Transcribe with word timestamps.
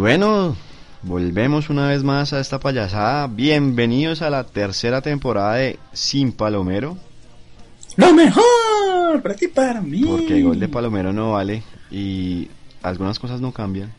bueno, 0.00 0.56
volvemos 1.02 1.68
una 1.68 1.86
vez 1.86 2.02
más 2.02 2.32
a 2.32 2.40
esta 2.40 2.58
payasada. 2.58 3.26
Bienvenidos 3.26 4.22
a 4.22 4.30
la 4.30 4.44
tercera 4.44 5.02
temporada 5.02 5.56
de 5.56 5.78
Sin 5.92 6.32
Palomero. 6.32 6.96
Lo 7.96 8.14
mejor 8.14 9.20
para 9.22 9.34
ti, 9.34 9.48
para 9.48 9.82
mí. 9.82 10.02
Porque 10.02 10.38
el 10.38 10.44
gol 10.44 10.58
de 10.58 10.68
Palomero 10.68 11.12
no 11.12 11.32
vale 11.32 11.62
y 11.90 12.48
algunas 12.80 13.18
cosas 13.18 13.42
no 13.42 13.52
cambian. 13.52 13.92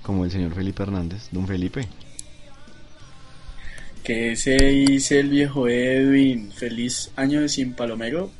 Como 0.00 0.24
el 0.24 0.30
señor 0.30 0.54
Felipe 0.54 0.84
Hernández, 0.84 1.26
don 1.32 1.48
Felipe. 1.48 1.88
Que 4.04 4.36
se 4.36 4.54
dice 4.54 5.18
el 5.18 5.30
viejo 5.30 5.66
Edwin. 5.66 6.52
Feliz 6.52 7.10
año 7.16 7.40
de 7.40 7.48
Sin 7.48 7.74
Palomero. 7.74 8.30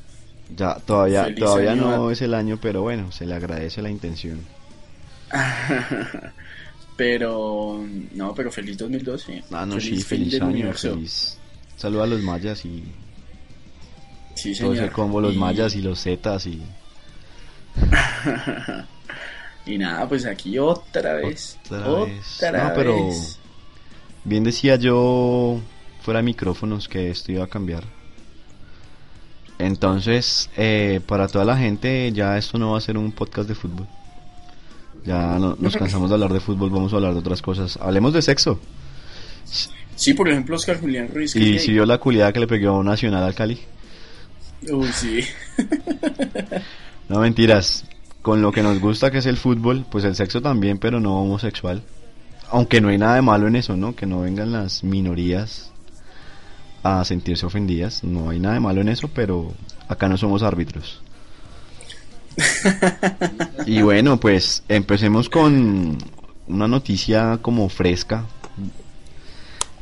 Ya 0.57 0.77
todavía, 0.77 1.25
Feliz 1.25 1.41
todavía 1.41 1.73
año 1.73 1.97
no 1.97 2.13
es 2.13 2.23
el 2.23 2.35
año, 2.35 2.61
pero 2.63 2.83
bueno, 2.83 3.11
se 3.11 3.27
le 3.27 3.35
agradece 3.35 3.83
la 3.83 3.91
intención. 3.91 4.62
pero, 6.97 7.85
no, 8.15 8.35
pero 8.35 8.51
feliz 8.53 8.77
2012. 8.79 9.45
Ah, 9.53 9.65
no, 9.67 9.81
sí, 9.81 9.91
fin 9.97 10.01
feliz 10.03 10.35
año, 10.41 10.47
universo. 10.51 10.95
feliz. 10.95 11.39
Saludos 11.77 12.05
a 12.05 12.07
los 12.07 12.23
mayas 12.23 12.65
y 12.65 12.85
Sí, 14.35 14.55
todo 14.59 14.71
señor. 14.73 14.85
ese 14.87 14.93
combo, 14.93 15.21
los 15.21 15.35
Y- 15.35 15.39
mayas 15.39 15.75
y 15.75 15.83
los 15.83 16.01
zetas 16.03 16.47
y 16.47 16.63
y 19.67 19.79
nada, 19.79 20.09
pues 20.09 20.27
aquí 20.27 20.59
otra 20.59 21.15
vez. 21.15 21.59
Otra 21.67 21.89
Otra, 21.89 22.05
vez. 22.13 22.41
No, 22.53 22.73
pero-. 22.75 23.11
Bien 24.25 24.45
decía 24.45 24.77
yo 24.77 25.61
fuera 26.03 26.19
de 26.19 26.25
micrófonos 26.25 26.89
que 26.89 27.11
esto 27.11 27.33
iba 27.33 27.45
a 27.45 27.49
cambiar. 27.49 27.85
Entonces, 29.59 30.51
eh, 30.57 31.01
para 31.07 31.29
toda 31.29 31.45
la 31.45 31.57
gente, 31.57 32.11
ya 32.13 32.37
esto 32.37 32.59
no 32.59 32.73
va 32.73 32.79
a 32.79 32.81
ser 32.81 32.97
un 32.99 33.13
podcast 33.13 33.49
de 33.49 33.55
fútbol. 33.55 33.87
Ya 35.05 35.39
no- 35.39 35.57
nos 35.59 35.77
cansamos 35.77 36.09
de 36.11 36.15
hablar 36.15 36.33
de 36.33 36.41
fútbol, 36.41 36.71
vamos 36.71 36.93
a 36.93 36.97
hablar 36.97 37.13
de 37.13 37.19
otras 37.21 37.43
cosas. 37.43 37.77
Hablemos 37.81 38.13
de 38.13 38.23
sexo. 38.23 38.61
Sí, 39.97 40.15
por 40.15 40.29
ejemplo, 40.29 40.57
Oscar 40.57 40.81
Julián 40.81 41.09
Ruiz. 41.13 41.35
Y 41.37 41.59
si 41.59 41.73
vio 41.73 41.85
la 41.87 41.99
culiada 41.99 42.33
que 42.33 42.41
le 42.41 42.47
pegó 42.47 42.71
a 42.71 42.79
un 42.79 42.87
Nacional 42.87 43.23
al 43.25 43.35
Cali. 43.35 43.61
Uy, 44.71 44.89
sí. 44.93 45.21
No 47.09 47.19
mentiras. 47.21 47.85
Con 48.23 48.41
lo 48.41 48.53
que 48.53 48.63
nos 48.63 48.79
gusta 48.81 49.11
que 49.11 49.19
es 49.19 49.27
el 49.27 49.37
fútbol, 49.37 49.85
pues 49.91 50.05
el 50.05 50.15
sexo 50.15 50.41
también, 50.41 50.79
pero 50.79 51.01
no 51.01 51.21
homosexual. 51.21 51.83
Aunque 52.51 52.81
no 52.81 52.89
hay 52.89 52.99
nada 52.99 53.17
de 53.17 53.23
malo 53.23 53.49
en 53.49 53.57
eso, 53.57 53.77
¿no? 53.77 53.97
Que 53.97 54.07
no 54.07 54.21
vengan 54.21 54.53
las 54.53 54.85
minorías 54.85 55.73
a 56.85 57.05
sentirse 57.05 57.45
ofendidas. 57.47 58.05
No 58.05 58.31
hay 58.31 58.39
nada 58.39 58.55
de 58.55 58.61
malo 58.61 58.81
en 58.81 58.89
eso, 58.89 59.09
pero 59.13 59.53
acá 59.89 60.09
no 60.09 60.17
somos 60.17 60.43
árbitros. 60.45 61.03
y 63.67 63.83
bueno, 63.83 64.19
pues 64.19 64.63
empecemos 64.69 65.29
con 65.29 65.99
una 66.47 66.69
noticia 66.69 67.39
como 67.41 67.69
fresca. 67.69 68.25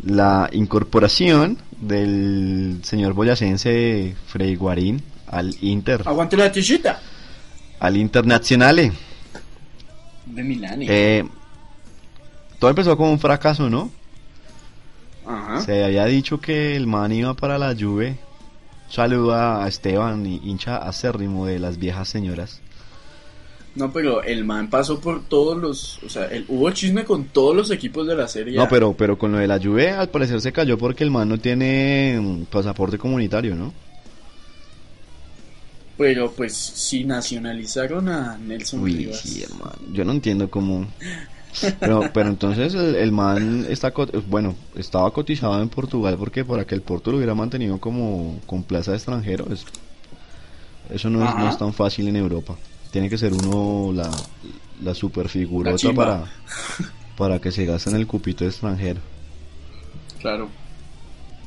La 0.02 0.48
incorporación 0.52 1.58
del 1.78 2.80
señor 2.82 3.12
boyacense 3.12 4.14
Frei 4.26 4.56
Guarín 4.56 5.02
al 5.26 5.54
Inter 5.60 6.02
Aguante 6.06 6.36
la 6.36 6.50
tichita. 6.50 7.00
al 7.78 7.96
Internazionale. 7.96 8.92
De 10.26 10.42
Milán. 10.42 10.80
Eh, 10.82 11.24
todo 12.58 12.70
empezó 12.70 12.96
como 12.96 13.12
un 13.12 13.18
fracaso, 13.18 13.68
¿no? 13.68 13.90
Ajá. 15.26 15.60
Se 15.60 15.84
había 15.84 16.04
dicho 16.06 16.40
que 16.40 16.76
el 16.76 16.86
man 16.86 17.12
iba 17.12 17.34
para 17.34 17.58
la 17.58 17.74
Juve. 17.78 18.18
Saluda 18.88 19.64
a 19.64 19.68
Esteban, 19.68 20.26
y 20.26 20.40
hincha 20.44 20.76
acérrimo 20.76 21.46
de 21.46 21.58
las 21.58 21.78
viejas 21.78 22.08
señoras. 22.08 22.60
No, 23.76 23.92
pero 23.92 24.22
el 24.24 24.44
man 24.44 24.68
pasó 24.68 25.00
por 25.00 25.22
todos 25.24 25.56
los. 25.56 26.02
O 26.04 26.08
sea, 26.08 26.24
el, 26.26 26.44
hubo 26.48 26.70
chisme 26.72 27.04
con 27.04 27.26
todos 27.26 27.54
los 27.54 27.70
equipos 27.70 28.06
de 28.06 28.16
la 28.16 28.26
serie. 28.26 28.56
No, 28.56 28.68
pero, 28.68 28.92
pero 28.94 29.16
con 29.16 29.30
lo 29.32 29.38
de 29.38 29.46
la 29.46 29.58
Juve 29.60 29.90
al 29.90 30.08
parecer 30.08 30.40
se 30.40 30.52
cayó 30.52 30.76
porque 30.76 31.04
el 31.04 31.10
man 31.10 31.28
no 31.28 31.38
tiene 31.38 32.18
mm, 32.20 32.42
pasaporte 32.44 32.98
comunitario, 32.98 33.54
¿no? 33.54 33.72
Pero 35.96 36.32
pues 36.32 36.54
si 36.56 37.04
nacionalizaron 37.04 38.08
a 38.08 38.38
Nelson 38.38 38.80
Uy, 38.80 38.94
Rivas. 38.94 39.20
sí, 39.20 39.42
hermano. 39.42 39.72
Yo 39.92 40.04
no 40.04 40.12
entiendo 40.12 40.50
cómo. 40.50 40.86
Pero, 41.78 42.10
pero 42.14 42.28
entonces 42.30 42.74
el, 42.74 42.94
el 42.94 43.12
man 43.12 43.66
está 43.68 43.92
bueno, 44.28 44.54
estaba 44.76 45.12
cotizado 45.12 45.60
en 45.60 45.68
Portugal 45.68 46.16
porque 46.18 46.44
para 46.44 46.64
que 46.64 46.74
el 46.74 46.80
Porto 46.80 47.10
lo 47.10 47.18
hubiera 47.18 47.34
mantenido 47.34 47.78
como 47.78 48.40
con 48.46 48.62
plaza 48.62 48.92
de 48.92 48.96
extranjero, 48.96 49.46
es- 49.52 49.64
eso 50.90 51.10
no 51.10 51.24
es, 51.24 51.36
no 51.36 51.48
es 51.48 51.56
tan 51.58 51.72
fácil 51.72 52.08
en 52.08 52.16
Europa. 52.16 52.56
Tiene 52.90 53.08
que 53.08 53.18
ser 53.18 53.32
uno 53.32 53.92
la, 53.92 54.10
la 54.82 54.94
super 54.94 55.28
La 55.34 55.92
para, 55.94 56.24
para 57.16 57.40
que 57.40 57.52
se 57.52 57.64
gasten 57.64 57.94
el 57.96 58.06
cupito 58.06 58.44
extranjero. 58.44 59.00
Claro. 60.20 60.48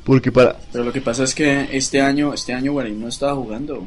Porque 0.04 0.31
para. 0.31 0.56
Pero 0.72 0.84
lo 0.84 0.92
que 0.94 1.02
pasa 1.02 1.24
es 1.24 1.34
que 1.36 1.70
este 1.72 2.02
año, 2.02 2.34
este 2.34 2.54
año 2.54 2.74
Guarín 2.74 3.00
no 3.02 3.08
estaba 3.08 3.36
jugando. 3.36 3.86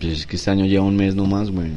Pues 0.00 0.20
es 0.20 0.26
que 0.26 0.36
este 0.36 0.50
año 0.50 0.64
lleva 0.66 0.84
un 0.84 0.96
mes 0.96 1.14
nomás, 1.14 1.50
güey. 1.50 1.70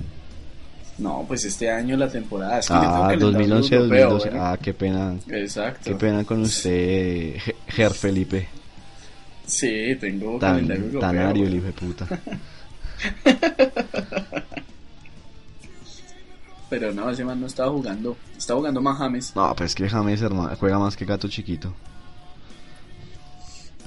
No, 0.97 1.25
pues 1.27 1.43
este 1.45 1.69
año 1.71 1.97
la 1.97 2.09
temporada. 2.09 2.59
Es 2.59 2.67
que 2.67 2.73
Ah, 2.73 3.07
calendario 3.09 3.31
2011, 3.31 3.75
europeo, 3.75 4.09
2012. 4.11 4.29
bueno. 4.29 4.45
Ah, 4.45 4.57
qué 4.61 4.73
pena. 4.73 5.15
Exacto. 5.29 5.81
Qué 5.85 5.95
pena 5.95 6.23
con 6.23 6.41
usted, 6.41 7.35
Ge- 7.39 7.55
Ger 7.67 7.91
Felipe. 7.93 8.47
Sí, 9.45 9.95
tengo 9.99 10.37
Tan, 10.39 10.53
calendario 10.55 10.83
europeo. 10.85 11.01
tan 11.01 11.17
ario 11.17 11.47
el 11.47 11.55
hijo 11.55 11.65
de 11.65 11.73
puta. 11.73 12.07
Pero 16.73 16.91
no, 16.91 17.07
ese 17.07 17.23
man 17.23 17.39
no 17.39 17.45
estaba 17.45 17.69
jugando. 17.71 18.17
Estaba 18.35 18.57
jugando 18.59 18.81
más 18.81 18.97
James. 18.97 19.31
No, 19.35 19.53
pues 19.55 19.69
es 19.69 19.75
que 19.75 19.87
James 19.87 20.19
hermano, 20.23 20.55
juega 20.59 20.79
más 20.79 20.97
que 20.97 21.05
gato 21.05 21.27
chiquito. 21.27 21.71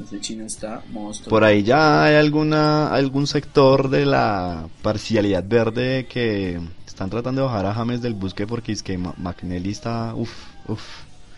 Ese 0.04 0.20
chino 0.20 0.44
está 0.44 0.82
monstruo. 0.92 1.28
Por 1.30 1.42
ahí 1.42 1.64
ya 1.64 2.04
hay 2.04 2.14
alguna 2.14 2.94
algún 2.94 3.26
sector 3.26 3.88
de 3.91 4.06
la 4.06 4.69
parcialidad 4.82 5.42
verde 5.44 6.06
que 6.09 6.60
están 6.86 7.10
tratando 7.10 7.41
de 7.42 7.47
bajar 7.48 7.66
a 7.66 7.74
James 7.74 8.03
del 8.03 8.15
busque 8.15 8.47
porque 8.47 8.71
es 8.71 8.84
que 8.84 8.97
McNally 8.98 9.71
está 9.71 10.15
uff, 10.15 10.30
uff. 10.68 10.83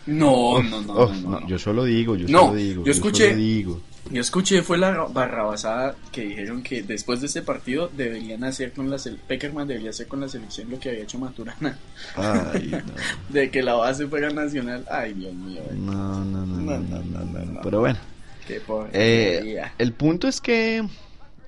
No, 0.05 0.61
no, 0.61 0.81
no, 0.81 1.03
Uf, 1.05 1.11
no, 1.23 1.29
no, 1.31 1.39
no. 1.39 1.47
Yo 1.47 1.57
solo 1.57 1.83
digo, 1.83 2.15
yo 2.15 2.27
No, 2.29 2.41
solo 2.47 2.55
digo. 2.55 2.83
yo 2.85 2.91
escuché- 2.91 3.29
solo 3.29 3.37
digo. 3.37 3.81
Yo 4.11 4.21
escuché, 4.21 4.63
fue 4.63 4.77
la 4.79 4.91
barrabasada 5.05 5.95
que 6.11 6.21
dijeron 6.21 6.63
que 6.63 6.81
después 6.81 7.21
de 7.21 7.27
este 7.27 7.41
partido 7.43 7.89
deberían 7.95 8.43
hacer 8.43 8.73
con 8.73 8.89
la 8.89 8.97
Peckerman 9.27 9.67
debería 9.67 9.91
hacer 9.91 10.07
con 10.07 10.19
la 10.21 10.27
selección 10.27 10.69
lo 10.71 10.79
que 10.79 10.89
había 10.89 11.03
hecho 11.03 11.19
Maturana, 11.19 11.77
Ay, 12.15 12.71
de 13.29 13.51
que 13.51 13.61
la 13.61 13.75
base 13.75 14.07
fuera 14.07 14.29
nacional. 14.31 14.83
Ay, 14.89 15.13
Dios 15.13 15.33
mío, 15.33 15.61
eh, 15.69 15.75
no. 15.75 16.23
No, 16.25 16.45
no, 16.45 16.45
no, 16.45 16.79
No, 16.79 17.45
no. 17.45 17.61
Pero 17.61 17.79
bueno. 17.81 17.99
qué 18.47 18.55
Eh, 18.55 18.59
porquería. 18.65 19.73
el 19.77 19.93
punto 19.93 20.27
es 20.27 20.41
que 20.41 20.83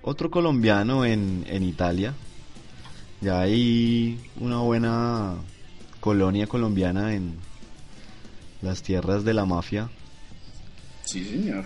otro 0.03 0.29
colombiano 0.29 1.03
en, 1.03 1.45
en 1.47 1.63
Italia, 1.63 2.13
ya 3.21 3.41
hay 3.41 4.19
una 4.39 4.57
buena 4.59 5.35
colonia 5.99 6.45
colombiana 6.47 7.13
en 7.15 7.35
las 8.61 8.83
tierras 8.83 9.23
de 9.23 9.33
la 9.33 9.45
mafia 9.45 9.89
Sí, 11.03 11.25
señor. 11.25 11.65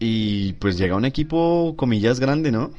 Y 0.00 0.52
pues 0.54 0.76
llega 0.78 0.96
un 0.96 1.04
equipo 1.04 1.74
comillas 1.76 2.20
grande, 2.20 2.50
¿no? 2.52 2.70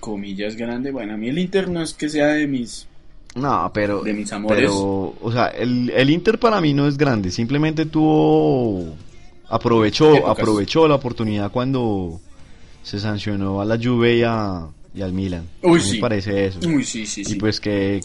comillas 0.00 0.56
grande. 0.56 0.90
Bueno, 0.90 1.14
a 1.14 1.16
mí 1.16 1.28
el 1.28 1.38
Inter 1.38 1.68
no 1.68 1.82
es 1.82 1.94
que 1.94 2.08
sea 2.08 2.26
de 2.28 2.46
mis... 2.46 2.86
No, 3.34 3.70
pero. 3.72 4.02
De 4.02 4.12
mis 4.12 4.30
amores. 4.32 4.58
Pero, 4.58 5.14
o 5.22 5.32
sea, 5.32 5.46
el, 5.48 5.88
el 5.90 6.10
Inter 6.10 6.38
para 6.38 6.60
mí 6.60 6.74
no 6.74 6.86
es 6.86 6.98
grande. 6.98 7.30
Simplemente 7.30 7.86
tuvo. 7.86 8.94
Aprovechó, 9.48 10.26
aprovechó 10.26 10.86
la 10.86 10.96
oportunidad 10.96 11.50
cuando 11.50 12.20
se 12.82 12.98
sancionó 13.00 13.60
a 13.62 13.64
la 13.64 13.78
Juve 13.78 14.16
y, 14.16 14.22
a- 14.22 14.66
y 14.94 15.00
al 15.02 15.12
Milan. 15.14 15.46
Uy, 15.62 15.70
A 15.80 15.82
mí 15.82 15.88
sí. 15.88 15.94
Me 15.94 16.00
parece 16.00 16.46
eso. 16.46 16.58
Uy, 16.66 16.84
sí, 16.84 17.06
sí, 17.06 17.24
sí. 17.24 17.32
Y 17.32 17.36
pues 17.36 17.58
que 17.58 18.00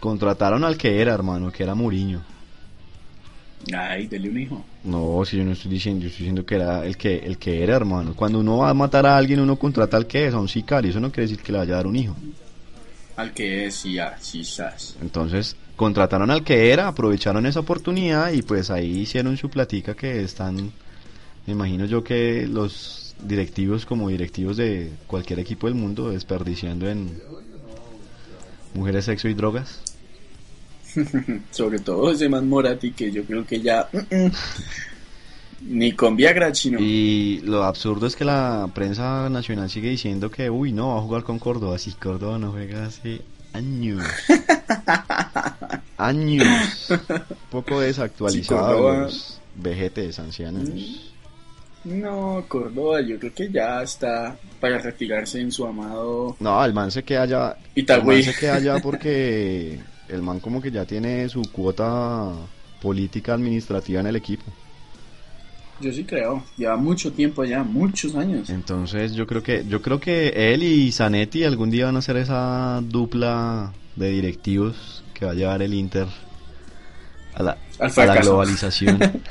contrataron 0.00 0.64
al 0.64 0.76
que 0.76 1.00
era, 1.00 1.14
hermano, 1.14 1.52
que 1.52 1.62
era 1.62 1.74
Mourinho. 1.76 2.22
Ay, 3.72 4.06
dele 4.06 4.28
un 4.28 4.38
hijo. 4.38 4.64
No, 4.84 5.24
si 5.24 5.38
yo 5.38 5.44
no 5.44 5.52
estoy 5.52 5.70
diciendo, 5.70 6.02
yo 6.02 6.08
estoy 6.08 6.24
diciendo 6.24 6.44
que 6.44 6.56
era 6.56 6.84
el 6.84 6.96
que, 6.96 7.16
el 7.16 7.38
que 7.38 7.62
era, 7.62 7.76
hermano. 7.76 8.14
Cuando 8.14 8.40
uno 8.40 8.58
va 8.58 8.70
a 8.70 8.74
matar 8.74 9.06
a 9.06 9.16
alguien, 9.16 9.40
uno 9.40 9.56
contrata 9.56 9.96
al 9.96 10.06
que 10.06 10.26
es, 10.26 10.34
a 10.34 10.38
un 10.38 10.48
sicario. 10.48 10.90
Eso 10.90 11.00
no 11.00 11.10
quiere 11.10 11.28
decir 11.28 11.42
que 11.42 11.52
le 11.52 11.58
vaya 11.58 11.74
a 11.74 11.76
dar 11.76 11.86
un 11.86 11.96
hijo. 11.96 12.16
Al 13.16 13.32
que 13.32 13.66
es, 13.66 13.84
ah, 14.00 14.16
sí, 14.20 14.44
sas. 14.44 14.96
Entonces, 15.00 15.56
contrataron 15.76 16.30
al 16.30 16.42
que 16.42 16.72
era, 16.72 16.88
aprovecharon 16.88 17.46
esa 17.46 17.60
oportunidad 17.60 18.32
y 18.32 18.42
pues 18.42 18.70
ahí 18.70 18.98
hicieron 18.98 19.36
su 19.36 19.50
platica 19.50 19.94
que 19.94 20.22
están, 20.22 20.72
me 21.46 21.52
imagino 21.52 21.84
yo 21.84 22.02
que 22.02 22.46
los 22.48 23.14
directivos 23.22 23.86
como 23.86 24.08
directivos 24.08 24.56
de 24.56 24.90
cualquier 25.06 25.38
equipo 25.38 25.66
del 25.66 25.76
mundo 25.76 26.10
desperdiciando 26.10 26.88
en 26.88 27.20
mujeres, 28.74 29.04
sexo 29.04 29.28
y 29.28 29.34
drogas. 29.34 29.93
Sobre 31.50 31.78
todo 31.78 32.10
ese 32.10 32.28
man 32.28 32.48
Morati 32.48 32.92
que 32.92 33.10
yo 33.10 33.24
creo 33.24 33.44
que 33.44 33.60
ya... 33.60 33.88
mm, 33.92 34.14
mm, 34.14 34.32
Ni 35.68 35.92
con 35.92 36.16
Viagra 36.16 36.52
chino. 36.52 36.78
Y 36.80 37.40
lo 37.44 37.64
absurdo 37.64 38.06
es 38.06 38.16
que 38.16 38.24
la 38.24 38.68
prensa 38.74 39.28
nacional 39.30 39.70
sigue 39.70 39.90
diciendo 39.90 40.30
que, 40.30 40.50
uy, 40.50 40.72
no, 40.72 40.88
va 40.94 40.98
a 40.98 41.02
jugar 41.02 41.22
con 41.22 41.38
Córdoba. 41.38 41.78
Si 41.78 41.92
Córdoba 41.92 42.38
no 42.38 42.52
juega 42.52 42.86
hace 42.86 43.22
años. 43.52 44.04
años. 45.96 46.90
Un 46.90 47.22
poco 47.50 47.80
desactualizados. 47.80 48.96
Los 48.96 49.40
vejetes 49.56 50.18
ancianos. 50.18 50.68
No, 51.84 52.44
Córdoba, 52.48 53.02
yo 53.02 53.18
creo 53.18 53.34
que 53.34 53.50
ya 53.50 53.82
está 53.82 54.36
para 54.58 54.78
retirarse 54.78 55.38
en 55.38 55.52
su 55.52 55.66
amado 55.66 56.34
No, 56.40 56.64
el 56.64 56.72
man 56.72 56.90
se 56.90 57.02
queda 57.02 57.22
allá. 57.22 57.56
El 57.74 58.04
man 58.04 58.22
se 58.22 58.34
queda 58.34 58.54
allá 58.54 58.78
porque 58.82 59.78
el 60.08 60.22
man 60.22 60.40
como 60.40 60.60
que 60.60 60.70
ya 60.70 60.84
tiene 60.84 61.28
su 61.28 61.42
cuota 61.50 62.32
política 62.80 63.34
administrativa 63.34 64.00
en 64.00 64.06
el 64.06 64.16
equipo. 64.16 64.44
Yo 65.80 65.92
sí 65.92 66.04
creo, 66.04 66.44
lleva 66.56 66.76
mucho 66.76 67.12
tiempo 67.12 67.42
allá, 67.42 67.64
muchos 67.64 68.14
años. 68.14 68.48
Entonces 68.48 69.14
yo 69.14 69.26
creo 69.26 69.42
que 69.42 69.64
yo 69.68 69.82
creo 69.82 69.98
que 69.98 70.52
él 70.52 70.62
y 70.62 70.92
Zanetti 70.92 71.44
algún 71.44 71.70
día 71.70 71.86
van 71.86 71.96
a 71.96 72.02
ser 72.02 72.16
esa 72.16 72.80
dupla 72.82 73.72
de 73.96 74.10
directivos 74.10 75.02
que 75.14 75.24
va 75.24 75.32
a 75.32 75.34
llevar 75.34 75.62
el 75.62 75.74
Inter 75.74 76.06
a 77.34 77.42
la, 77.42 77.58
a 77.78 78.06
la 78.06 78.16
globalización. 78.16 78.98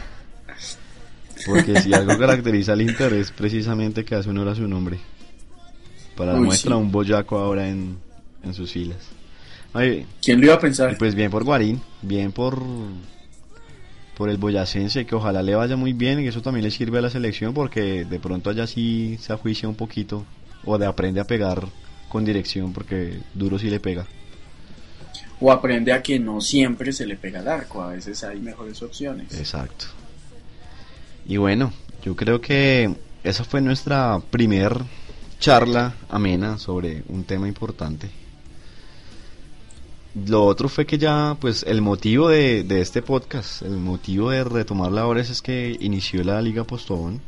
Porque 1.45 1.81
si 1.81 1.93
algo 1.93 2.17
caracteriza 2.17 2.73
al 2.73 2.81
Inter 2.81 3.13
es 3.13 3.31
precisamente 3.31 4.05
que 4.05 4.15
hace 4.15 4.29
honor 4.29 4.49
a 4.49 4.55
su 4.55 4.67
nombre. 4.67 4.99
Para 6.15 6.33
la 6.33 6.39
Uy, 6.39 6.45
muestra 6.45 6.75
sí. 6.75 6.81
un 6.81 6.91
boyaco 6.91 7.37
ahora 7.37 7.67
en, 7.67 7.97
en 8.43 8.53
sus 8.53 8.71
filas. 8.71 8.99
Ay, 9.73 10.05
¿Quién 10.21 10.39
lo 10.39 10.47
iba 10.47 10.55
a 10.55 10.59
pensar? 10.59 10.97
pues 10.97 11.15
bien 11.15 11.31
por 11.31 11.43
Guarín, 11.43 11.81
bien 12.01 12.31
por 12.31 12.61
por 14.15 14.29
el 14.29 14.37
boyacense, 14.37 15.05
que 15.05 15.15
ojalá 15.15 15.41
le 15.41 15.55
vaya 15.55 15.75
muy 15.75 15.93
bien 15.93 16.19
y 16.19 16.27
eso 16.27 16.41
también 16.41 16.63
le 16.63 16.71
sirve 16.71 16.99
a 16.99 17.01
la 17.01 17.09
selección 17.09 17.53
porque 17.53 18.05
de 18.05 18.19
pronto 18.19 18.49
allá 18.51 18.67
sí 18.67 19.17
se 19.19 19.33
ajuicia 19.33 19.67
un 19.67 19.75
poquito 19.75 20.23
o 20.65 20.77
de 20.77 20.85
aprende 20.85 21.19
a 21.19 21.25
pegar 21.25 21.67
con 22.09 22.23
dirección 22.23 22.73
porque 22.73 23.19
duro 23.33 23.57
sí 23.57 23.69
le 23.69 23.79
pega. 23.79 24.05
O 25.39 25.51
aprende 25.51 25.91
a 25.91 26.01
que 26.03 26.19
no 26.19 26.41
siempre 26.41 26.93
se 26.93 27.07
le 27.07 27.17
pega 27.17 27.39
el 27.39 27.47
arco, 27.47 27.81
a 27.81 27.87
veces 27.87 28.23
hay 28.23 28.39
mejores 28.39 28.81
opciones. 28.83 29.33
Exacto. 29.33 29.85
Y 31.25 31.37
bueno, 31.37 31.73
yo 32.05 32.15
creo 32.15 32.39
que 32.39 32.93
esa 33.23 33.43
fue 33.43 33.61
nuestra 33.61 34.19
primer 34.29 34.77
charla 35.39 35.95
amena 36.09 36.59
sobre 36.59 37.03
un 37.09 37.23
tema 37.23 37.47
importante. 37.47 38.09
Lo 40.15 40.45
otro 40.45 40.69
fue 40.69 40.86
que 40.86 41.00
ya, 41.00 41.36
pues 41.39 41.63
el 41.63 41.81
motivo 41.81 42.30
de, 42.30 42.63
de 42.63 42.81
este 42.81 43.01
podcast, 43.01 43.63
el 43.63 43.77
motivo 43.77 44.30
de 44.30 44.44
retomarla 44.44 45.01
ahora 45.01 45.21
es, 45.21 45.31
es 45.31 45.42
que 45.42 45.75
inició 45.80 46.24
la 46.24 46.39
Liga 46.42 46.63
Postobón. 46.65 47.19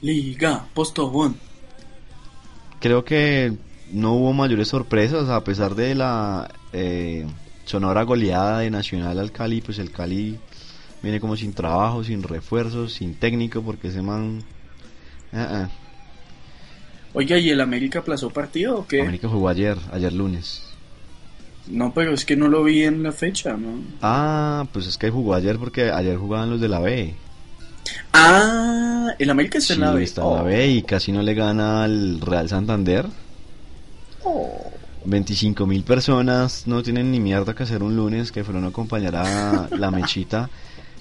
Liga, 0.00 0.66
Postobón. 0.72 1.36
Creo 2.80 3.04
que 3.04 3.52
no 3.92 4.14
hubo 4.14 4.32
mayores 4.32 4.68
sorpresas 4.68 5.28
a 5.28 5.44
pesar 5.44 5.74
de 5.74 5.94
la 5.94 6.50
eh, 6.72 7.26
sonora 7.64 8.02
goleada 8.02 8.60
de 8.60 8.70
Nacional 8.70 9.18
al 9.18 9.30
Cali, 9.30 9.60
pues 9.60 9.78
el 9.78 9.90
Cali 9.90 10.38
viene 11.02 11.20
como 11.20 11.36
sin 11.36 11.52
trabajo, 11.52 12.02
sin 12.02 12.22
refuerzos, 12.22 12.94
sin 12.94 13.14
técnico, 13.14 13.62
porque 13.62 13.88
ese 13.88 14.00
man... 14.00 14.42
ah, 15.32 15.48
ah. 15.50 15.68
Oiga, 17.12 17.38
¿y 17.38 17.50
el 17.50 17.60
América 17.60 18.00
aplazó 18.00 18.30
partido 18.30 18.78
o 18.78 18.86
qué? 18.86 19.02
América 19.02 19.28
jugó 19.28 19.48
ayer, 19.48 19.78
ayer 19.92 20.12
lunes. 20.12 20.73
No, 21.66 21.92
pero 21.94 22.12
es 22.12 22.24
que 22.24 22.36
no 22.36 22.48
lo 22.48 22.62
vi 22.64 22.82
en 22.84 23.02
la 23.02 23.12
fecha, 23.12 23.54
¿no? 23.56 23.78
Ah, 24.02 24.66
pues 24.72 24.86
es 24.86 24.98
que 24.98 25.10
jugó 25.10 25.34
ayer 25.34 25.58
porque 25.58 25.90
ayer 25.90 26.16
jugaban 26.18 26.50
los 26.50 26.60
de 26.60 26.68
la 26.68 26.78
B. 26.80 27.14
Ah, 28.12 29.08
el 29.18 29.30
América 29.30 29.58
está 29.58 29.74
Sí, 29.74 29.80
en 29.80 29.86
la 29.86 29.92
B. 29.92 30.02
está 30.04 30.22
en 30.22 30.28
la 30.28 30.42
Oh. 30.42 30.44
B 30.44 30.68
y 30.68 30.82
casi 30.82 31.12
no 31.12 31.22
le 31.22 31.34
gana 31.34 31.84
al 31.84 32.20
Real 32.20 32.48
Santander. 32.48 33.06
Oh. 34.24 34.70
25 35.06 35.66
mil 35.66 35.82
personas 35.84 36.66
no 36.66 36.82
tienen 36.82 37.10
ni 37.10 37.20
mierda 37.20 37.54
que 37.54 37.62
hacer 37.64 37.82
un 37.82 37.94
lunes 37.94 38.32
que 38.32 38.42
fueron 38.44 38.64
a 38.64 38.68
acompañar 38.68 39.16
a 39.16 39.68
la 39.76 39.90
mechita. 39.90 40.48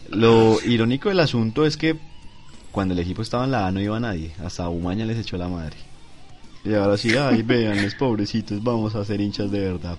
Lo 0.10 0.60
irónico 0.65 1.10
del 1.10 1.19
asunto 1.21 1.65
es 1.65 1.77
que 1.77 1.98
cuando 2.71 2.94
el 2.94 3.00
equipo 3.00 3.21
estaba 3.21 3.45
en 3.45 3.51
la 3.51 3.68
A 3.68 3.71
no 3.71 3.80
iba 3.81 4.00
nadie. 4.00 4.31
Hasta 4.44 4.68
Umaña 4.69 5.06
les 5.06 5.18
echó 5.19 5.38
la 5.38 5.48
madre. 5.48 5.75
Y 6.65 6.74
ahora 6.74 6.98
sí, 6.98 7.15
ay, 7.18 7.42
vean, 7.44 7.81
los 7.81 7.95
pobrecitos, 7.95 8.63
vamos 8.63 8.95
a 8.95 9.04
ser 9.04 9.19
hinchas 9.21 9.51
de 9.51 9.60
verdad. 9.60 9.98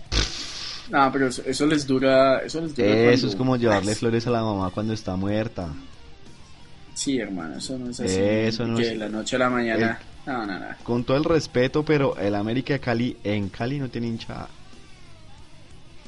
No, 0.90 1.10
pero 1.12 1.28
eso, 1.28 1.42
eso 1.46 1.66
les 1.66 1.86
dura. 1.86 2.38
Eso 2.40 2.60
les 2.60 2.74
dura. 2.74 2.88
Eso 2.88 3.02
cuando- 3.22 3.26
es 3.28 3.36
como 3.36 3.56
llevarle 3.56 3.94
flores 3.94 4.26
a 4.26 4.30
la 4.30 4.42
mamá 4.42 4.70
cuando 4.70 4.92
está 4.92 5.16
muerta. 5.16 5.68
Sí, 6.94 7.18
hermano, 7.18 7.56
eso 7.56 7.76
no 7.78 7.90
es 7.90 8.00
así. 8.00 8.16
Eso 8.18 8.66
no 8.66 8.76
que 8.76 8.82
es- 8.82 8.88
de 8.90 8.96
la 8.96 9.08
noche 9.08 9.36
a 9.36 9.38
la 9.40 9.50
mañana. 9.50 9.98
No, 10.26 10.46
no, 10.46 10.58
no. 10.58 10.66
Con 10.82 11.04
todo 11.04 11.16
el 11.16 11.24
respeto, 11.24 11.84
pero 11.84 12.16
el 12.18 12.34
América 12.34 12.74
de 12.74 12.80
Cali 12.80 13.16
en 13.24 13.48
Cali 13.48 13.78
no 13.78 13.88
tiene 13.88 14.06
hinchada. 14.08 14.48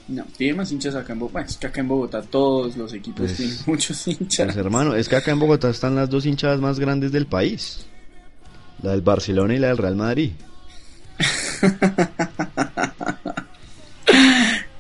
No, 0.09 0.25
tiene 0.37 0.55
más 0.55 0.71
hinchas 0.71 0.95
acá 0.95 1.13
en 1.15 1.19
Bogotá. 1.19 1.33
Bueno, 1.33 1.49
es 1.49 1.57
que 1.57 1.67
acá 1.67 1.81
en 1.81 1.89
Bogotá 1.89 2.23
todos 2.23 2.77
los 2.77 2.93
equipos 2.93 3.21
Pues- 3.27 3.37
tienen 3.37 3.57
muchos 3.67 4.07
hinchas. 4.09 4.47
Pues 4.47 4.57
hermano, 4.57 4.95
es 4.95 5.09
que 5.09 5.17
acá 5.17 5.33
en 5.33 5.41
Bogotá 5.41 5.69
están 5.71 5.97
las 5.97 6.09
dos 6.09 6.25
hinchadas 6.25 6.61
más 6.61 6.79
grandes 6.79 7.11
del 7.13 7.27
país. 7.27 7.85
La 8.83 8.93
del 8.93 9.01
Barcelona 9.03 9.55
y 9.55 9.59
la 9.59 9.69
del 9.69 9.79
Real 9.79 9.97
Madrid. 9.97 10.33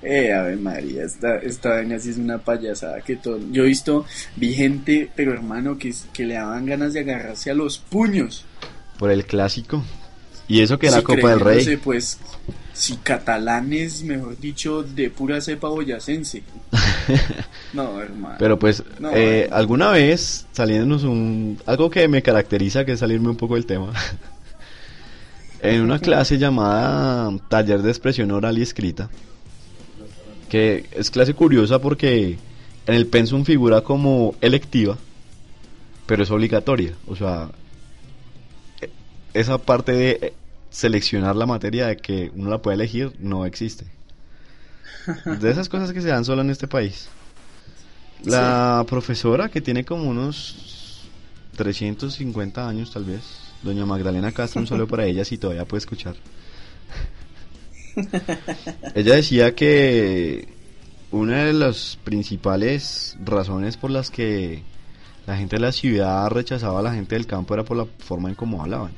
Eh, 0.09 0.33
a 0.33 0.43
ver, 0.43 0.57
María, 0.59 1.03
esta, 1.03 1.39
esta 1.39 1.71
vaina 1.71 1.99
sí 1.99 2.11
es 2.11 2.17
una 2.19 2.39
payasada 2.39 3.01
que 3.01 3.17
todo. 3.17 3.41
Yo 3.51 3.65
he 3.65 3.67
visto, 3.67 4.05
vi 4.37 4.55
gente, 4.55 5.11
pero 5.17 5.33
hermano, 5.33 5.77
que, 5.79 5.93
que 6.13 6.25
le 6.25 6.35
daban 6.35 6.65
ganas 6.65 6.93
de 6.93 7.01
agarrarse 7.01 7.51
a 7.51 7.55
los 7.55 7.79
puños. 7.79 8.45
Por 9.01 9.11
el 9.11 9.27
clásico. 9.27 9.83
Y 10.47 10.61
eso 10.61 10.79
que 10.79 10.87
era 10.87 10.99
Sí, 10.99 11.03
Copa 11.03 11.31
del 11.31 11.41
Rey. 11.41 11.77
pues, 11.79 12.21
si 12.73 12.99
catalanes, 12.99 14.05
mejor 14.05 14.39
dicho, 14.39 14.85
de 14.85 15.11
pura 15.11 15.41
cepa 15.41 15.69
boyacense. 15.69 16.43
No, 17.73 18.01
hermano. 18.01 18.37
Pero 18.39 18.59
pues, 18.59 18.83
No, 19.01 19.11
eh, 19.11 19.41
eh. 19.41 19.49
alguna 19.53 19.91
vez, 19.91 20.47
saliéndonos 20.53 21.03
un... 21.03 21.59
Algo 21.67 21.91
que 21.91 22.09
me 22.09 22.23
caracteriza, 22.23 22.85
que 22.85 22.93
es 22.93 23.01
salirme 23.01 23.29
un 23.29 23.37
poco 23.37 23.55
del 23.55 23.67
tema. 23.67 23.93
en 25.61 25.83
una 25.83 25.99
clase 25.99 26.39
llamada 26.39 27.31
Taller 27.49 27.83
de 27.83 27.91
Expresión 27.91 28.31
Oral 28.31 28.57
y 28.59 28.63
Escrita. 28.63 29.11
Que 30.49 30.87
es 30.93 31.11
clase 31.11 31.35
curiosa 31.35 31.81
porque 31.81 32.39
en 32.87 32.95
el 32.95 33.07
pensum 33.07 33.45
figura 33.45 33.81
como 33.81 34.35
electiva, 34.41 34.97
pero 36.07 36.23
es 36.23 36.31
obligatoria. 36.31 36.93
O 37.07 37.17
sea, 37.17 37.51
e- 38.81 38.91
esa 39.35 39.59
parte 39.59 39.93
de 39.93 40.11
eh, 40.23 40.33
seleccionar 40.71 41.35
la 41.37 41.47
materia 41.47 41.87
de 41.89 41.97
que 41.97 42.31
uno 42.35 42.51
la 42.51 42.59
puede 42.59 42.77
elegir 42.77 43.13
no 43.19 43.45
existe. 43.47 43.87
De 45.41 45.51
esas 45.51 45.69
cosas 45.69 45.93
que 45.93 46.01
se 46.01 46.09
dan 46.09 46.25
solo 46.25 46.43
en 46.43 46.51
este 46.51 46.69
país. 46.69 47.09
La 48.25 48.85
profesora 48.89 49.49
que 49.49 49.61
tiene 49.61 49.85
como 49.85 50.09
unos 50.09 51.03
350 51.57 52.69
años 52.69 52.93
tal 52.93 53.05
vez, 53.05 53.23
doña 53.63 53.87
Magdalena 53.87 54.33
Castro, 54.33 54.61
un 54.61 54.67
saludo 54.67 54.87
para 54.89 55.07
ella 55.07 55.25
si 55.25 55.39
todavía 55.39 55.65
puede 55.65 55.81
escuchar. 55.81 56.15
Ella 58.95 59.15
decía 59.15 59.55
que 59.55 60.49
una 61.11 61.45
de 61.45 61.53
las 61.53 61.99
principales 62.05 63.17
razones 63.25 63.77
por 63.77 63.91
las 63.91 64.11
que 64.11 64.63
la 65.27 65.37
gente 65.37 65.57
de 65.57 65.61
la 65.61 65.73
ciudad 65.73 66.29
rechazaba 66.31 66.81
a 66.81 66.83
la 66.83 66.93
gente 66.95 67.15
del 67.15 67.27
campo 67.27 67.55
era 67.55 67.65
por 67.65 67.77
la 67.77 67.87
forma 67.99 68.29
en 68.29 68.35
cómo 68.35 68.63
hablaban. 68.63 68.93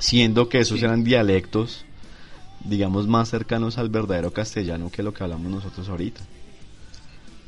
siendo 0.00 0.48
que 0.48 0.60
esos 0.60 0.78
Sí. 0.78 0.84
eran 0.84 1.02
dialectos, 1.02 1.84
digamos, 2.64 3.08
más 3.08 3.30
cercanos 3.30 3.78
al 3.78 3.88
verdadero 3.88 4.32
castellano 4.32 4.90
que 4.92 5.02
lo 5.02 5.12
que 5.12 5.24
hablamos 5.24 5.50
nosotros 5.50 5.88
ahorita. 5.88 6.20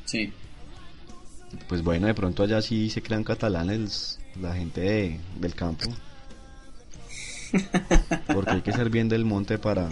Sí. 0.04 0.32
Pues 1.68 1.82
bueno, 1.84 2.08
de 2.08 2.14
pronto 2.14 2.42
allá 2.42 2.60
sí 2.60 2.90
se 2.90 3.02
crean 3.02 3.22
catalanes 3.22 4.18
la 4.40 4.52
gente 4.56 4.80
de- 4.80 5.20
del 5.38 5.54
campo. 5.54 5.88
Porque 8.34 8.50
hay 8.50 8.62
que 8.62 8.72
ser 8.72 8.90
bien 8.90 9.08
del 9.08 9.24
monte 9.24 9.58
para, 9.58 9.88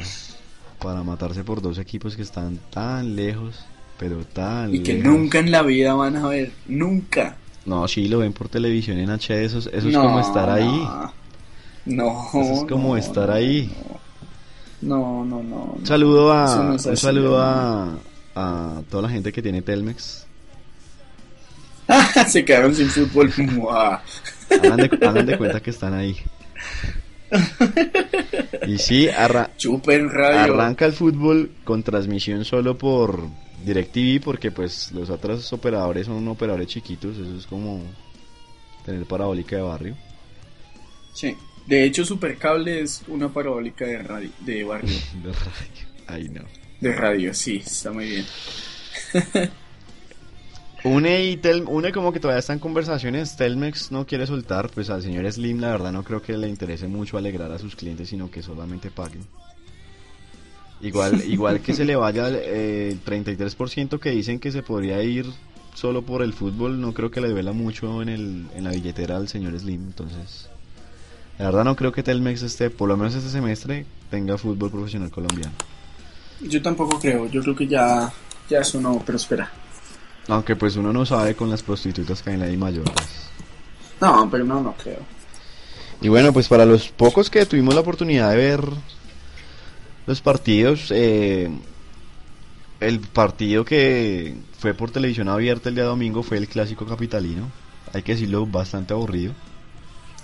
para 0.82 1.02
matarse 1.02 1.44
por 1.44 1.60
dos 1.62 1.78
equipos 1.78 2.16
que 2.16 2.22
están 2.22 2.58
tan 2.70 3.16
lejos, 3.16 3.64
pero 3.98 4.18
tan 4.24 4.74
Y 4.74 4.82
que 4.82 4.94
lejos. 4.94 5.12
nunca 5.12 5.38
en 5.38 5.50
la 5.50 5.62
vida 5.62 5.94
van 5.94 6.16
a 6.16 6.28
ver, 6.28 6.52
nunca. 6.66 7.36
No, 7.66 7.86
sí, 7.88 8.08
lo 8.08 8.18
ven 8.20 8.32
por 8.32 8.48
televisión 8.48 8.98
en 8.98 9.10
HD, 9.10 9.44
eso, 9.44 9.58
es- 9.58 9.66
eso 9.72 9.88
es 9.88 9.96
como 9.96 10.20
estar 10.20 10.48
ahí. 10.48 10.88
No. 11.84 12.26
Eso 12.28 12.52
es 12.52 12.64
como 12.68 12.88
no, 12.90 12.96
estar 12.96 13.30
ahí. 13.30 13.72
No, 14.80 15.24
no, 15.24 15.42
no. 15.42 15.74
Un 15.78 15.86
saludo 15.86 16.32
a, 16.32 16.60
un 16.60 16.78
saludo 16.78 17.40
a, 17.42 17.98
a 18.34 18.82
toda 18.90 19.02
la 19.04 19.08
gente 19.08 19.32
que 19.32 19.42
tiene 19.42 19.60
Telmex. 19.62 20.26
Se 22.28 22.44
quedaron 22.44 22.74
sin 22.74 22.88
fútbol. 22.88 23.32
Hagan 24.50 24.76
de, 24.78 24.98
hagan 25.06 25.26
de 25.26 25.36
cuenta 25.36 25.60
que 25.60 25.70
están 25.70 25.92
ahí. 25.94 26.16
Y 28.66 28.78
sí, 28.78 29.08
arra- 29.08 29.50
Chupen 29.56 30.08
radio. 30.10 30.54
arranca 30.54 30.86
el 30.86 30.92
fútbol 30.92 31.50
con 31.64 31.82
transmisión 31.82 32.44
solo 32.44 32.76
por 32.76 33.22
DirecTV 33.64 34.22
porque 34.22 34.50
pues 34.50 34.92
los 34.92 35.10
otros 35.10 35.52
operadores 35.52 36.06
son 36.06 36.26
operadores 36.28 36.68
chiquitos, 36.68 37.16
eso 37.16 37.36
es 37.38 37.46
como 37.46 37.82
tener 38.84 39.04
parabólica 39.06 39.56
de 39.56 39.62
barrio. 39.62 39.96
Sí. 41.12 41.36
De 41.66 41.84
hecho, 41.84 42.02
Supercable 42.04 42.80
es 42.80 43.02
una 43.08 43.28
parabólica 43.28 43.84
de 43.84 43.98
radio, 43.98 44.30
de 44.40 44.64
barrio. 44.64 44.96
De 45.22 45.32
radio. 45.32 45.88
Ay 46.06 46.28
no. 46.30 46.42
De 46.80 46.92
radio, 46.92 47.34
sí, 47.34 47.56
está 47.64 47.92
muy 47.92 48.06
bien. 48.08 48.24
Une 50.84 51.24
y 51.24 51.36
Tel, 51.36 51.64
une 51.66 51.90
como 51.92 52.12
que 52.12 52.20
todavía 52.20 52.38
está 52.38 52.52
en 52.52 52.60
conversaciones, 52.60 53.36
Telmex 53.36 53.90
no 53.90 54.06
quiere 54.06 54.26
soltar, 54.26 54.70
pues 54.70 54.90
al 54.90 55.02
señor 55.02 55.30
Slim 55.30 55.60
la 55.60 55.72
verdad 55.72 55.92
no 55.92 56.04
creo 56.04 56.22
que 56.22 56.36
le 56.36 56.48
interese 56.48 56.86
mucho 56.86 57.18
alegrar 57.18 57.50
a 57.50 57.58
sus 57.58 57.74
clientes, 57.74 58.08
sino 58.08 58.30
que 58.30 58.42
solamente 58.42 58.90
paguen. 58.90 59.24
Igual, 60.80 61.24
igual 61.28 61.60
que 61.60 61.74
se 61.74 61.84
le 61.84 61.96
vaya 61.96 62.28
eh, 62.30 62.90
el 62.90 63.04
33% 63.04 63.98
que 63.98 64.10
dicen 64.10 64.38
que 64.38 64.52
se 64.52 64.62
podría 64.62 65.02
ir 65.02 65.26
solo 65.74 66.02
por 66.02 66.22
el 66.22 66.32
fútbol, 66.32 66.80
no 66.80 66.94
creo 66.94 67.10
que 67.10 67.20
le 67.20 67.28
duela 67.28 67.52
mucho 67.52 68.00
en, 68.00 68.08
el, 68.08 68.46
en 68.54 68.64
la 68.64 68.70
billetera 68.70 69.16
al 69.16 69.28
señor 69.28 69.58
Slim, 69.58 69.82
entonces... 69.82 70.48
La 71.38 71.44
verdad 71.44 71.62
no 71.62 71.76
creo 71.76 71.92
que 71.92 72.02
Telmex 72.02 72.42
esté, 72.42 72.68
por 72.68 72.88
lo 72.88 72.96
menos 72.96 73.14
este 73.14 73.30
semestre, 73.30 73.86
tenga 74.10 74.36
fútbol 74.36 74.72
profesional 74.72 75.10
colombiano. 75.10 75.52
Yo 76.40 76.60
tampoco 76.60 76.98
creo, 76.98 77.28
yo 77.28 77.42
creo 77.42 77.54
que 77.54 77.68
ya, 77.68 78.12
ya 78.50 78.58
eso 78.58 78.80
no 78.80 78.98
prospera. 78.98 79.48
Aunque 80.28 80.56
pues 80.56 80.76
uno 80.76 80.92
no 80.92 81.06
sabe 81.06 81.34
con 81.34 81.50
las 81.50 81.62
prostitutas 81.62 82.22
que 82.22 82.30
hay 82.30 82.34
en 82.34 82.40
la 82.40 82.50
I 82.50 82.56
Mallorcas. 82.56 83.30
No, 84.00 84.28
pero 84.30 84.44
no, 84.44 84.60
no 84.62 84.74
creo. 84.74 85.00
Y 86.00 86.08
bueno, 86.08 86.32
pues 86.32 86.48
para 86.48 86.64
los 86.64 86.88
pocos 86.88 87.30
que 87.30 87.46
tuvimos 87.46 87.74
la 87.74 87.80
oportunidad 87.80 88.30
de 88.30 88.36
ver 88.36 88.60
los 90.06 90.20
partidos, 90.20 90.90
eh, 90.90 91.50
el 92.80 93.00
partido 93.00 93.64
que 93.64 94.36
fue 94.58 94.74
por 94.74 94.90
televisión 94.90 95.28
abierta 95.28 95.68
el 95.68 95.74
día 95.74 95.84
domingo 95.84 96.22
fue 96.22 96.36
el 96.36 96.46
clásico 96.46 96.86
capitalino. 96.86 97.50
Hay 97.92 98.02
que 98.02 98.12
decirlo, 98.12 98.46
bastante 98.46 98.92
aburrido. 98.92 99.32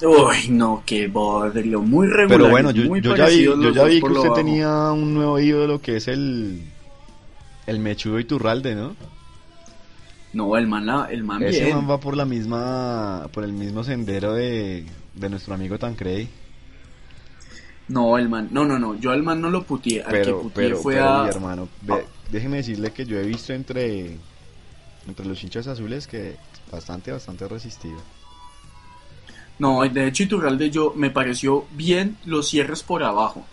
Uy, 0.03 0.51
no, 0.51 0.83
qué 0.85 1.09
bodrio, 1.09 1.81
muy 1.81 2.07
regular. 2.07 2.39
Pero 2.39 2.51
bueno, 2.51 2.71
yo, 2.71 2.97
yo 2.97 3.17
ya 3.17 3.27
vi, 3.27 3.45
yo 3.45 3.71
ya 3.71 3.85
vi 3.85 4.01
que 4.01 4.07
usted 4.07 4.33
tenía 4.33 4.93
un 4.93 5.15
nuevo 5.15 5.39
ídolo 5.39 5.81
que 5.81 5.97
es 5.97 6.09
el, 6.09 6.63
el 7.67 7.79
Mechudo 7.79 8.19
Iturralde, 8.21 8.75
¿no? 8.75 8.95
No, 10.35 10.57
el 10.57 10.67
man, 10.67 10.85
la- 10.87 11.07
el 11.11 11.25
man 11.25 11.43
Ese 11.43 11.65
bien. 11.65 11.71
man 11.75 11.89
va 11.89 11.99
por 12.01 12.17
la 12.17 12.25
misma, 12.25 13.29
por 13.33 13.45
el 13.45 13.53
mismo 13.53 13.83
sendero 13.85 14.35
de, 14.35 14.85
de 15.15 15.29
nuestro 15.31 15.55
amigo 15.55 15.79
Tancredi. 15.79 16.29
No, 17.89 18.17
el 18.19 18.29
man, 18.29 18.49
no, 18.51 18.65
no, 18.65 18.79
no, 18.79 18.95
yo 18.99 19.11
al 19.11 19.23
man 19.23 19.41
no 19.41 19.51
lo 19.51 19.63
puteé, 19.65 20.03
al 20.03 20.21
que 20.21 20.33
puteé 20.33 20.69
pero, 20.69 20.77
fue 20.77 20.95
pero, 20.95 21.09
a... 21.09 21.23
mi 21.23 21.29
hermano, 21.29 21.69
ve- 21.83 22.07
déjeme 22.31 22.59
decirle 22.59 22.93
que 22.93 23.05
yo 23.05 23.19
he 23.19 23.25
visto 23.25 23.53
entre, 23.53 24.17
entre 25.07 25.27
los 25.27 25.43
hinchas 25.45 25.67
azules 25.67 26.07
que 26.07 26.37
bastante, 26.71 27.13
bastante 27.13 27.47
resistido. 27.49 27.99
No, 29.59 29.83
de 29.89 30.09
hecho 30.09 30.25
Iturralde 30.25 30.71
yo 30.71 30.93
me 30.97 31.11
pareció 31.11 31.67
bien 31.73 32.17
los 32.25 32.49
cierres 32.49 32.83
por 32.83 33.03
abajo. 33.05 33.47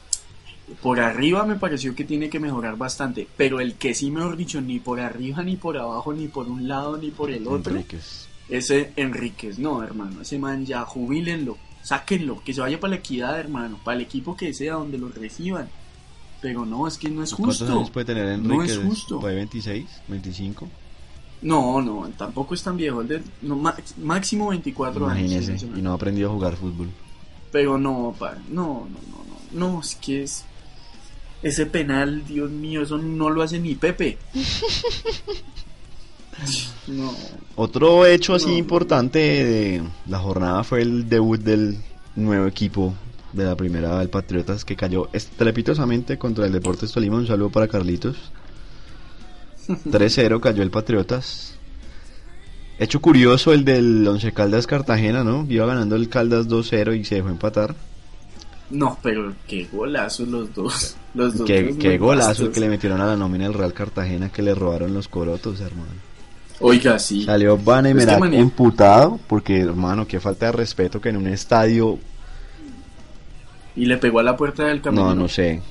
Por 0.81 0.99
arriba 0.99 1.45
me 1.45 1.55
pareció 1.55 1.95
que 1.95 2.03
tiene 2.05 2.29
que 2.29 2.39
mejorar 2.39 2.77
bastante, 2.77 3.27
pero 3.37 3.59
el 3.59 3.75
que 3.75 3.93
sí, 3.93 4.11
mejor 4.11 4.37
dicho, 4.37 4.61
ni 4.61 4.79
por 4.79 4.99
arriba, 4.99 5.43
ni 5.43 5.55
por 5.57 5.77
abajo, 5.77 6.13
ni 6.13 6.27
por 6.27 6.47
un 6.47 6.67
lado, 6.67 6.97
ni 6.97 7.11
por 7.11 7.31
el 7.31 7.47
otro, 7.47 7.73
Enríquez. 7.73 8.27
ese 8.49 8.91
Enríquez. 8.95 9.59
No, 9.59 9.83
hermano, 9.83 10.21
ese 10.21 10.37
man 10.39 10.65
ya 10.65 10.83
jubílenlo, 10.85 11.57
sáquenlo, 11.83 12.41
que 12.43 12.53
se 12.53 12.61
vaya 12.61 12.79
para 12.79 12.91
la 12.91 12.97
equidad, 12.97 13.39
hermano, 13.39 13.79
para 13.83 13.97
el 13.97 14.03
equipo 14.03 14.35
que 14.35 14.53
sea, 14.53 14.73
donde 14.75 14.97
lo 14.97 15.09
reciban. 15.09 15.69
Pero 16.41 16.65
no, 16.65 16.87
es 16.87 16.97
que 16.97 17.09
no 17.09 17.21
es 17.23 17.33
¿Cuántos 17.35 17.59
justo. 17.59 17.73
años 17.77 17.91
puede 17.91 18.05
tener 18.05 18.39
No 18.39 18.55
Enríquez? 18.55 18.77
es 18.77 18.83
justo. 18.85 19.19
¿Puede 19.19 19.35
26? 19.35 19.85
¿25? 20.09 20.67
No, 21.43 21.81
no, 21.81 22.07
tampoco 22.17 22.53
es 22.53 22.61
tan 22.63 22.77
viejo, 22.77 23.01
el 23.01 23.07
de, 23.07 23.21
no, 23.41 23.59
máximo 23.97 24.49
24 24.49 25.07
años. 25.07 25.19
Imagínese, 25.31 25.55
ese 25.55 25.65
man. 25.67 25.79
y 25.79 25.81
no 25.81 25.91
ha 25.91 25.95
aprendido 25.95 26.29
a 26.29 26.33
jugar 26.33 26.55
fútbol. 26.55 26.89
Pero 27.51 27.77
no, 27.79 28.15
pa, 28.17 28.35
no, 28.49 28.87
no, 28.89 28.99
no, 29.09 29.59
no, 29.59 29.71
no, 29.73 29.81
es 29.81 29.95
que 29.95 30.23
es 30.23 30.45
ese 31.43 31.65
penal, 31.65 32.23
Dios 32.27 32.49
mío, 32.51 32.81
eso 32.83 32.97
no 32.97 33.29
lo 33.29 33.41
hace 33.41 33.59
ni 33.59 33.75
Pepe. 33.75 34.17
No, 36.87 37.13
Otro 37.55 38.05
hecho 38.07 38.33
así 38.33 38.47
No. 38.47 38.57
importante 38.57 39.19
de 39.19 39.83
la 40.07 40.17
jornada 40.17 40.63
fue 40.63 40.81
el 40.81 41.07
debut 41.07 41.39
del 41.39 41.77
nuevo 42.15 42.47
equipo 42.47 42.95
de 43.33 43.43
la 43.45 43.55
primera 43.55 43.99
del 43.99 44.09
Patriotas 44.09 44.65
que 44.65 44.75
cayó 44.75 45.07
estrepitosamente 45.13 46.17
contra 46.17 46.45
el 46.47 46.51
Deportes 46.51 46.91
Tolima. 46.91 47.17
Un 47.17 47.27
saludo 47.27 47.49
para 47.51 47.67
Carlitos. 47.67 48.17
3-0 49.67 50.39
cayó 50.39 50.63
el 50.63 50.71
Patriotas. 50.71 51.53
Hecho 52.79 52.99
curioso 52.99 53.53
el 53.53 53.63
del 53.63 54.07
Once 54.07 54.31
Caldas 54.33 54.65
Cartagena, 54.65 55.23
¿no? 55.23 55.45
Iba 55.47 55.67
ganando 55.67 55.95
el 55.95 56.09
Caldas 56.09 56.47
2-0 56.47 56.99
y 56.99 57.05
se 57.05 57.15
dejó 57.15 57.29
empatar. 57.29 57.75
No, 58.71 58.97
pero 59.03 59.33
qué 59.47 59.67
golazos 59.71 60.27
los 60.27 60.53
dos. 60.53 60.95
Los 61.13 61.37
dos 61.37 61.45
Qué, 61.45 61.75
qué 61.77 61.97
golazo 61.97 62.29
bastos. 62.29 62.49
que 62.51 62.59
le 62.61 62.69
metieron 62.69 63.01
a 63.01 63.05
la 63.05 63.17
nómina 63.17 63.43
del 63.43 63.53
Real 63.53 63.73
Cartagena 63.73 64.29
que 64.31 64.41
le 64.41 64.55
robaron 64.55 64.93
los 64.93 65.09
corotos, 65.09 65.59
hermano. 65.59 65.91
Oiga, 66.61 66.97
sí. 66.99 67.25
Salió 67.25 67.57
Van 67.57 67.85
Es 67.85 67.95
que 67.95 68.01
Emerac 68.03 68.19
manía- 68.21 68.39
emputado 68.39 69.19
porque, 69.27 69.59
hermano, 69.59 70.07
qué 70.07 70.21
falta 70.21 70.45
de 70.45 70.51
respeto 70.53 71.01
que 71.01 71.09
en 71.09 71.17
un 71.17 71.27
estadio 71.27 71.99
Y 73.75 73.87
le 73.87 73.97
pegó 73.97 74.19
a 74.19 74.23
la 74.23 74.37
puerta 74.37 74.63
del 74.67 74.81
camino. 74.81 75.03
No, 75.09 75.15
no 75.15 75.27
sé. 75.27 75.61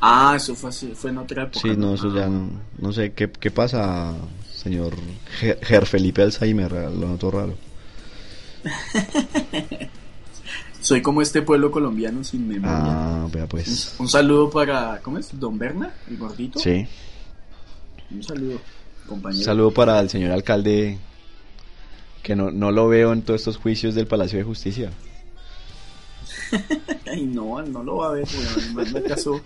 Ah, 0.00 0.32
eso 0.36 0.54
fue, 0.54 0.70
así- 0.70 0.92
fue 0.94 1.10
en 1.10 1.18
otra 1.18 1.42
época. 1.42 1.60
Sí, 1.60 1.76
no, 1.76 1.92
eso 1.92 2.08
Ah. 2.12 2.20
ya 2.20 2.26
no, 2.28 2.48
no 2.78 2.92
sé 2.94 3.12
qué, 3.12 3.30
qué 3.30 3.50
pasa, 3.50 4.14
señor 4.54 4.94
Ger, 5.38 5.58
Ger 5.62 5.84
Felipe 5.84 6.22
Alzheimer, 6.22 6.72
lo 6.72 7.08
noto 7.08 7.30
raro. 7.30 7.54
Soy 10.80 11.02
como 11.02 11.20
este 11.22 11.42
pueblo 11.42 11.70
colombiano 11.70 12.24
sin 12.24 12.48
memoria. 12.48 12.76
Ah, 12.76 13.28
vea 13.32 13.42
Un, 13.44 13.48
pues. 13.48 13.94
un 13.98 14.08
saludo 14.08 14.50
para, 14.50 14.98
¿cómo 15.02 15.18
es? 15.18 15.28
Don 15.38 15.58
Berna, 15.58 15.92
el 16.08 16.16
gordito. 16.16 16.58
Sí. 16.58 16.86
Un 18.10 18.22
saludo, 18.22 18.52
Un 19.04 19.08
compañero. 19.08 19.44
saludo 19.44 19.70
para 19.72 20.00
el 20.00 20.08
señor 20.10 20.32
alcalde 20.32 20.98
que 22.22 22.34
no, 22.34 22.50
no 22.50 22.70
lo 22.70 22.88
veo 22.88 23.12
en 23.12 23.22
todos 23.22 23.40
estos 23.40 23.56
juicios 23.58 23.94
del 23.94 24.06
Palacio 24.06 24.38
de 24.38 24.44
Justicia. 24.44 24.90
Ay, 27.06 27.24
no, 27.26 27.60
no 27.62 27.82
lo 27.82 27.96
va 27.98 28.08
a 28.08 28.12
ver, 28.12 28.26
weón. 28.74 28.92
Me 28.92 29.02
casó. 29.02 29.40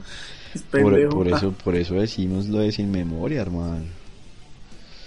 Es 0.55 0.63
Por, 0.63 1.09
por 1.09 1.29
eso, 1.29 1.53
por 1.53 1.75
eso 1.75 1.95
decimos 1.95 2.47
lo 2.47 2.59
de 2.59 2.71
sin 2.73 2.91
memoria, 2.91 3.41
hermano. 3.43 3.85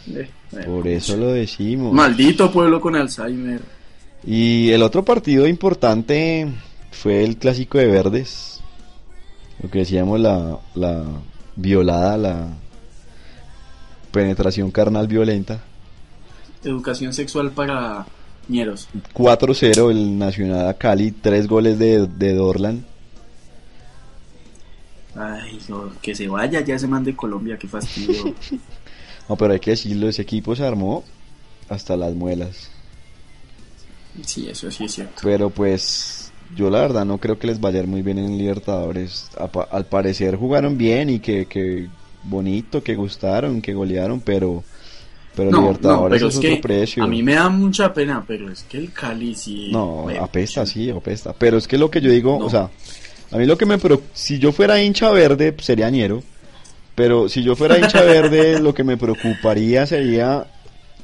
Eh, 0.09 0.29
eh, 0.53 0.63
Por 0.65 0.87
eso 0.87 1.15
lo 1.17 1.27
decimos. 1.31 1.93
Maldito 1.93 2.51
pueblo 2.51 2.79
con 2.81 2.95
Alzheimer. 2.95 3.61
Y 4.29 4.71
el 4.71 4.83
otro 4.83 5.05
partido 5.05 5.47
importante 5.47 6.51
fue 6.91 7.23
el 7.23 7.37
clásico 7.37 7.77
de 7.77 7.87
verdes. 7.87 8.59
Lo 9.63 9.69
que 9.71 9.79
decíamos, 9.79 10.19
la, 10.19 10.59
la 10.75 11.05
violada, 11.55 12.17
la 12.17 12.49
penetración 14.11 14.69
carnal 14.69 15.07
violenta. 15.07 15.63
Educación 16.61 17.13
sexual 17.13 17.51
para 17.51 18.05
ñeros. 18.49 18.89
4-0 19.13 19.91
el 19.91 20.19
Nacional 20.19 20.67
a 20.67 20.73
Cali, 20.73 21.11
tres 21.11 21.47
goles 21.47 21.79
de, 21.79 22.05
de 22.07 22.33
Dorlan. 22.33 22.85
Ay, 25.15 25.57
no, 25.69 25.89
que 26.01 26.13
se 26.13 26.27
vaya 26.27 26.59
ya 26.59 26.75
ese 26.75 26.87
man 26.87 27.05
de 27.05 27.15
Colombia, 27.15 27.57
qué 27.57 27.67
fastidio. 27.69 28.35
No, 29.29 29.35
pero 29.35 29.51
hay 29.51 29.59
que 29.59 29.71
decirlo, 29.71 30.07
ese 30.07 30.21
equipo 30.21 30.55
se 30.55 30.65
armó 30.65 31.03
hasta 31.67 31.97
las 31.97 32.13
muelas. 32.13 32.71
Sí, 34.23 34.47
eso 34.49 34.69
sí 34.71 34.85
es 34.85 34.93
cierto. 34.93 35.21
Pero 35.23 35.49
pues 35.49 36.31
yo 36.55 36.69
la 36.69 36.81
verdad 36.81 37.05
no 37.05 37.17
creo 37.17 37.37
que 37.39 37.47
les 37.47 37.59
vaya 37.59 37.83
muy 37.83 38.01
bien 38.01 38.17
en 38.19 38.37
Libertadores. 38.37 39.29
Al 39.71 39.85
parecer 39.85 40.35
jugaron 40.35 40.77
bien 40.77 41.09
y 41.09 41.19
que, 41.19 41.45
que 41.45 41.87
bonito, 42.23 42.81
que 42.83 42.95
gustaron, 42.95 43.61
que 43.61 43.73
golearon, 43.73 44.19
pero, 44.21 44.63
pero 45.35 45.51
No, 45.51 45.57
no, 45.57 45.63
Libertadores 45.67 46.19
pero 46.19 46.27
es, 46.29 46.33
es 46.35 46.39
otro 46.39 46.49
que 46.49 46.57
precio. 46.57 47.03
a 47.03 47.07
mí 47.07 47.21
me 47.23 47.35
da 47.35 47.49
mucha 47.49 47.93
pena, 47.93 48.23
pero 48.27 48.51
es 48.51 48.63
que 48.63 48.77
el 48.77 48.91
Cali 48.91 49.35
sí... 49.35 49.69
No, 49.71 50.07
apesta, 50.21 50.65
sí, 50.65 50.89
apesta. 50.89 51.33
Pero 51.33 51.57
es 51.57 51.67
que 51.67 51.77
lo 51.77 51.89
que 51.91 52.01
yo 52.01 52.09
digo, 52.09 52.37
No. 52.39 52.45
o 52.45 52.49
sea, 52.49 52.69
a 53.31 53.37
mí 53.37 53.45
lo 53.45 53.57
que 53.57 53.65
me 53.65 53.77
preocupa, 53.77 54.09
si 54.13 54.39
yo 54.39 54.51
fuera 54.51 54.81
hincha 54.81 55.09
verde, 55.11 55.53
sería 55.59 55.89
ñero. 55.89 56.23
Pero 56.95 57.29
si 57.29 57.43
yo 57.43 57.55
fuera 57.55 57.77
hincha 57.77 58.01
verde, 58.01 58.59
lo 58.59 58.73
que 58.73 58.83
me 58.83 58.97
preocuparía 58.97 59.85
sería 59.85 60.47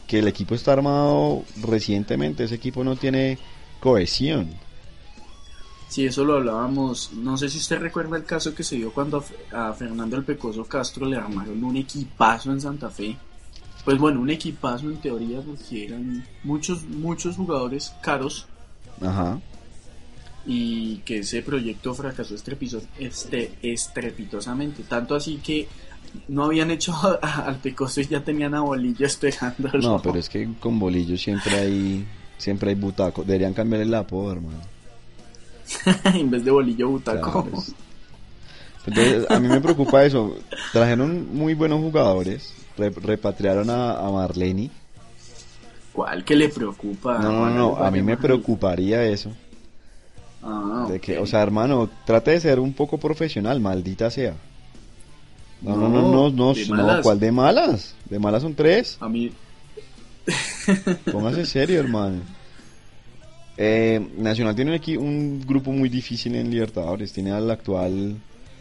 que 0.08 0.20
el 0.20 0.28
equipo 0.28 0.56
está 0.56 0.74
armado 0.74 1.44
recientemente. 1.62 2.44
Ese 2.44 2.56
equipo 2.56 2.84
no 2.84 2.96
tiene 2.96 3.38
cohesión. 3.80 4.50
Sí, 5.94 6.06
eso 6.06 6.26
lo 6.26 6.38
hablábamos. 6.38 7.12
No 7.14 7.38
sé 7.38 7.50
si 7.50 7.60
usted 7.60 7.78
recuerda 7.78 8.18
el 8.18 8.26
caso 8.26 8.56
que 8.56 8.64
se 8.64 8.78
dio 8.78 8.92
cuando 8.92 9.24
a 9.52 9.74
Fernando 9.74 10.16
el 10.16 10.24
Pecoso 10.24 10.66
Castro 10.66 11.06
le 11.06 11.18
armaron 11.18 11.64
un 11.64 11.78
equipazo 11.78 12.52
en 12.52 12.60
Santa 12.60 12.90
Fe. 12.90 13.16
Pues 13.86 14.00
bueno, 14.00 14.20
un 14.20 14.30
equipazo 14.32 14.90
en 14.90 14.98
teoría 14.98 15.42
porque 15.42 15.86
eran 15.86 16.26
muchos, 16.44 16.84
muchos 16.86 17.36
jugadores 17.36 17.94
caros 18.02 18.48
Ajá. 19.02 19.40
y 20.48 20.98
que 21.06 21.20
ese 21.20 21.44
proyecto 21.44 21.94
fracasó 21.94 22.34
este, 22.98 23.54
estrepitosamente. 23.62 24.82
Tanto 24.84 25.14
así 25.14 25.42
que 25.44 25.68
no 26.28 26.46
habían 26.46 26.72
hecho 26.72 26.94
al 27.22 27.56
Pecoso 27.58 28.02
y 28.02 28.08
ya 28.08 28.24
tenían 28.24 28.54
a 28.56 28.62
Bolillo 28.62 29.06
esperándolo. 29.06 29.80
No, 29.80 30.02
pero 30.02 30.18
es 30.20 30.30
que 30.30 30.48
con 30.60 30.80
bolillos 30.80 31.22
siempre 31.22 31.56
hay, 31.58 32.06
siempre 32.38 32.70
hay 32.70 32.76
butaco. 32.76 33.24
Deberían 33.24 33.54
cambiar 33.54 33.82
el 33.82 33.94
apodo, 33.94 34.32
hermano. 34.34 34.60
en 36.14 36.30
vez 36.30 36.44
de 36.46 36.52
Bolillo 36.52 36.90
Butaco. 36.90 37.44
Claro, 37.44 37.58
es- 37.58 37.74
Entonces, 38.86 39.26
a 39.32 39.40
mí 39.40 39.48
me 39.48 39.62
preocupa 39.62 40.04
eso. 40.04 40.36
Trajeron 40.72 41.36
muy 41.36 41.54
buenos 41.54 41.80
jugadores. 41.80 42.54
re- 42.78 42.90
repatriaron 42.90 43.70
a, 43.70 43.94
a 43.98 44.12
Marleni. 44.12 44.70
¿Cuál 45.94 46.24
que 46.26 46.36
le 46.36 46.50
preocupa? 46.50 47.20
No, 47.20 47.32
no, 47.32 47.40
¿Cuál 47.42 47.56
no, 47.56 47.78
a 47.78 47.92
mí 47.92 48.02
me 48.02 48.18
preocuparía 48.18 49.04
eso. 49.06 49.32
Ah, 50.42 50.88
De 50.90 51.00
que, 51.00 51.18
o 51.20 51.26
sea, 51.26 51.42
hermano, 51.44 51.90
trate 52.06 52.32
de 52.32 52.40
ser 52.42 52.60
un 52.60 52.74
poco 52.74 52.98
profesional, 52.98 53.60
maldita 53.62 54.10
sea. 54.12 54.34
No, 55.64 55.76
no, 55.78 55.88
no, 55.90 56.02
No, 56.02 56.12
no, 56.12 56.30
no, 56.32 56.54
de 56.54 56.66
no, 56.68 56.76
malas. 56.76 57.02
¿cuál 57.04 57.20
de 57.20 57.32
malas? 57.32 57.96
De 58.10 58.20
malas 58.20 58.42
son 58.42 58.54
tres. 58.54 58.98
A 59.00 59.08
mí, 59.10 59.32
Póngase 61.12 61.46
serio, 61.46 61.80
hermano. 61.80 62.22
Eh, 63.58 64.06
Nacional 64.18 64.56
tiene 64.56 64.80
equi- 64.80 64.98
un 64.98 65.42
grupo 65.46 65.72
muy 65.72 65.90
difícil 65.90 66.36
en 66.36 66.50
Libertadores. 66.50 67.12
Tiene 67.14 67.32
al 67.32 67.50
actual 67.52 68.16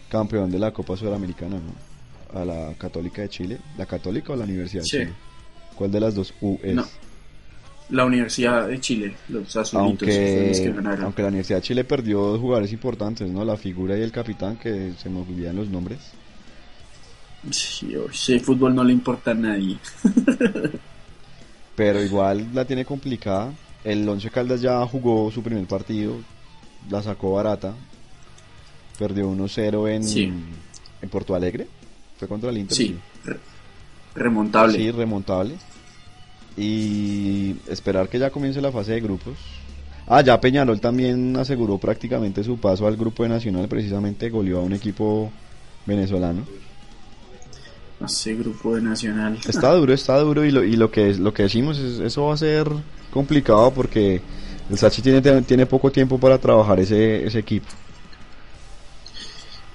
campeón 0.09 0.51
de 0.51 0.59
la 0.59 0.71
Copa 0.73 0.97
Sudamericana, 0.97 1.57
¿no? 1.57 2.41
A 2.41 2.45
la 2.45 2.75
Católica 2.79 3.23
de 3.23 3.29
Chile. 3.29 3.59
¿La 3.79 3.87
Católica 3.87 4.33
o 4.33 4.37
la 4.37 4.45
Universidad 4.45 4.83
de. 4.83 4.89
Chile? 4.89 5.13
¿Cuál 5.77 5.91
de 5.91 6.01
las 6.01 6.15
dos 6.15 6.35
U 6.41 6.59
es? 6.63 6.75
No, 6.75 6.85
la 7.91 8.05
Universidad 8.05 8.69
de 8.69 8.81
Chile, 8.81 9.15
los 9.29 9.57
azulitos, 9.57 10.07
que 10.09 10.53
aunque, 10.55 10.73
ganaron. 10.73 11.05
aunque 11.07 11.23
la 11.23 11.29
Universidad 11.29 11.59
de 11.59 11.63
Chile 11.63 11.85
perdió 11.85 12.21
dos 12.21 12.41
jugadores 12.41 12.73
importantes, 12.73 13.31
¿no? 13.31 13.45
La 13.45 13.57
figura 13.57 13.97
y 13.97 14.03
el 14.03 14.13
capitán, 14.13 14.57
que 14.57 14.93
se 15.03 15.09
me 15.09 15.21
olvidan 15.21 15.57
los 15.57 15.69
nombres. 15.69 15.99
Sí, 17.51 17.95
ese 18.13 18.39
fútbol 18.41 18.75
no 18.75 18.85
le 18.85 18.93
importa 18.93 19.33
a 19.33 19.35
nadie. 19.35 19.77
Pero 21.75 22.03
igual 22.03 22.49
la 22.53 22.65
tiene 22.65 22.85
complicada. 22.85 23.53
El 23.85 24.09
Once 24.09 24.31
Caldas 24.31 24.61
ya 24.61 24.85
jugó 24.87 25.31
su 25.33 25.43
primer 25.43 25.67
partido, 25.67 26.15
la 26.91 27.03
sacó 27.03 27.33
barata. 27.33 27.75
Perdió 28.99 29.29
1-0 29.29 29.89
en, 29.89 30.05
Sí. 30.05 30.33
en 31.03 31.09
Porto 31.09 31.35
Alegre. 31.35 31.67
Fue 32.19 32.29
contra 32.29 32.51
el 32.51 32.59
Inter. 32.59 32.77
Sí, 32.77 32.97
re- 33.25 33.39
remontable. 34.15 34.79
Sí, 34.79 34.91
remontable. 34.93 35.55
Y 36.57 37.57
esperar 37.69 38.09
que 38.09 38.19
ya 38.19 38.31
comience 38.31 38.61
la 38.61 38.71
fase 38.71 38.93
de 38.93 39.01
grupos. 39.01 39.35
Ah, 40.07 40.21
ya 40.21 40.41
Peñarol 40.41 40.81
también 40.81 41.37
aseguró 41.37 41.79
prácticamente 41.79 42.45
su 42.45 42.59
paso 42.59 42.87
al 42.87 42.97
grupo 42.97 43.23
de 43.23 43.31
Nacional. 43.31 43.67
Precisamente 43.69 44.29
goleó 44.31 44.59
a 44.59 44.63
un 44.63 44.75
equipo 44.75 45.33
venezolano. 45.87 46.45
Ese 48.07 48.35
grupo 48.35 48.75
de 48.75 48.83
Nacional. 48.83 49.39
Está 49.49 49.73
duro, 49.75 49.93
está 49.93 50.19
duro 50.19 50.45
y 50.45 50.51
lo, 50.51 50.65
y 50.65 50.77
lo 50.77 50.91
que 50.91 51.11
es, 51.11 51.19
lo 51.19 51.33
que 51.33 51.45
decimos 51.45 51.79
es 51.79 51.99
eso 52.01 52.27
va 52.27 52.35
a 52.35 52.37
ser 52.37 52.67
complicado 53.11 53.71
porque 53.73 54.21
el 54.71 54.79
Sachi 54.79 55.03
tiene, 55.03 55.43
tiene 55.43 55.67
poco 55.67 55.91
tiempo 55.93 56.19
para 56.19 56.39
trabajar 56.39 56.81
ese, 56.81 57.27
ese 57.27 57.39
equipo. 57.39 57.69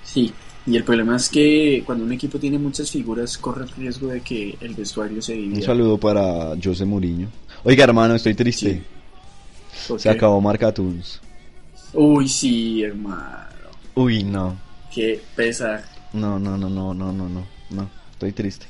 Sí, 0.03 0.33
y 0.65 0.75
el 0.75 0.83
problema 0.83 1.15
es 1.15 1.29
que 1.29 1.83
cuando 1.85 2.03
un 2.05 2.11
equipo 2.11 2.39
tiene 2.39 2.57
muchas 2.57 2.89
figuras 2.91 3.37
corre 3.37 3.63
el 3.63 3.69
riesgo 3.71 4.07
de 4.07 4.21
que 4.21 4.57
el 4.61 4.73
vestuario 4.73 5.21
se 5.21 5.33
Un 5.33 5.39
divida. 5.49 5.65
saludo 5.67 5.97
para 5.97 6.53
José 6.61 6.85
Mourinho. 6.85 7.27
Oiga 7.63 7.83
hermano, 7.83 8.15
estoy 8.15 8.33
triste. 8.33 8.73
Sí. 8.73 9.87
¿Por 9.87 9.99
Se 10.01 10.09
acabó 10.09 10.41
Marcatuns. 10.41 11.21
Uy, 11.93 12.27
sí, 12.27 12.83
hermano. 12.83 13.47
Uy, 13.95 14.23
no. 14.23 14.57
Qué 14.93 15.21
pesar. 15.35 15.85
No, 16.13 16.39
no, 16.39 16.57
no, 16.57 16.69
no, 16.69 16.93
no, 16.93 17.11
no, 17.11 17.29
no. 17.29 17.96
Estoy 18.17 18.32
triste. 18.32 18.65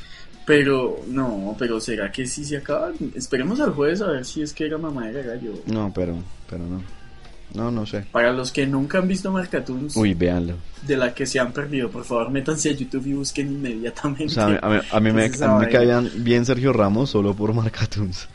Pero, 0.45 1.01
no, 1.07 1.55
pero 1.59 1.79
¿será 1.81 2.11
que 2.11 2.25
sí 2.25 2.43
se 2.45 2.57
acaban? 2.57 2.93
Esperemos 3.15 3.59
al 3.59 3.71
jueves 3.71 4.01
a 4.01 4.07
ver 4.07 4.25
si 4.25 4.41
es 4.41 4.53
que 4.53 4.65
era 4.65 4.77
mamá 4.77 5.07
de 5.07 5.23
gallo. 5.23 5.53
No, 5.65 5.91
pero, 5.93 6.15
pero 6.49 6.65
no. 6.65 6.81
No, 7.53 7.71
no 7.71 7.85
sé. 7.85 8.05
Para 8.11 8.31
los 8.33 8.51
que 8.51 8.67
nunca 8.67 8.97
han 8.99 9.07
visto 9.07 9.31
Marcatunes, 9.31 9.95
Uy, 9.95 10.13
véanlo. 10.13 10.55
de 10.85 10.97
la 10.97 11.13
que 11.13 11.25
se 11.25 11.39
han 11.39 11.53
perdido, 11.53 11.89
por 11.89 12.03
favor, 12.03 12.29
métanse 12.29 12.69
a 12.69 12.73
YouTube 12.73 13.07
y 13.07 13.13
busquen 13.13 13.47
inmediatamente. 13.53 14.25
O 14.25 14.29
sea, 14.29 14.45
a 14.45 14.49
mí, 14.49 14.57
a 14.61 14.69
mí- 14.69 14.79
a 14.91 14.99
mí 14.99 15.11
me, 15.13 15.25
esa 15.25 15.55
a 15.55 15.59
mí 15.59 15.65
me 15.65 15.71
caían 15.71 16.11
bien 16.17 16.45
Sergio 16.45 16.73
Ramos 16.73 17.09
solo 17.09 17.33
por 17.33 17.53
Marcatuns. 17.53 18.27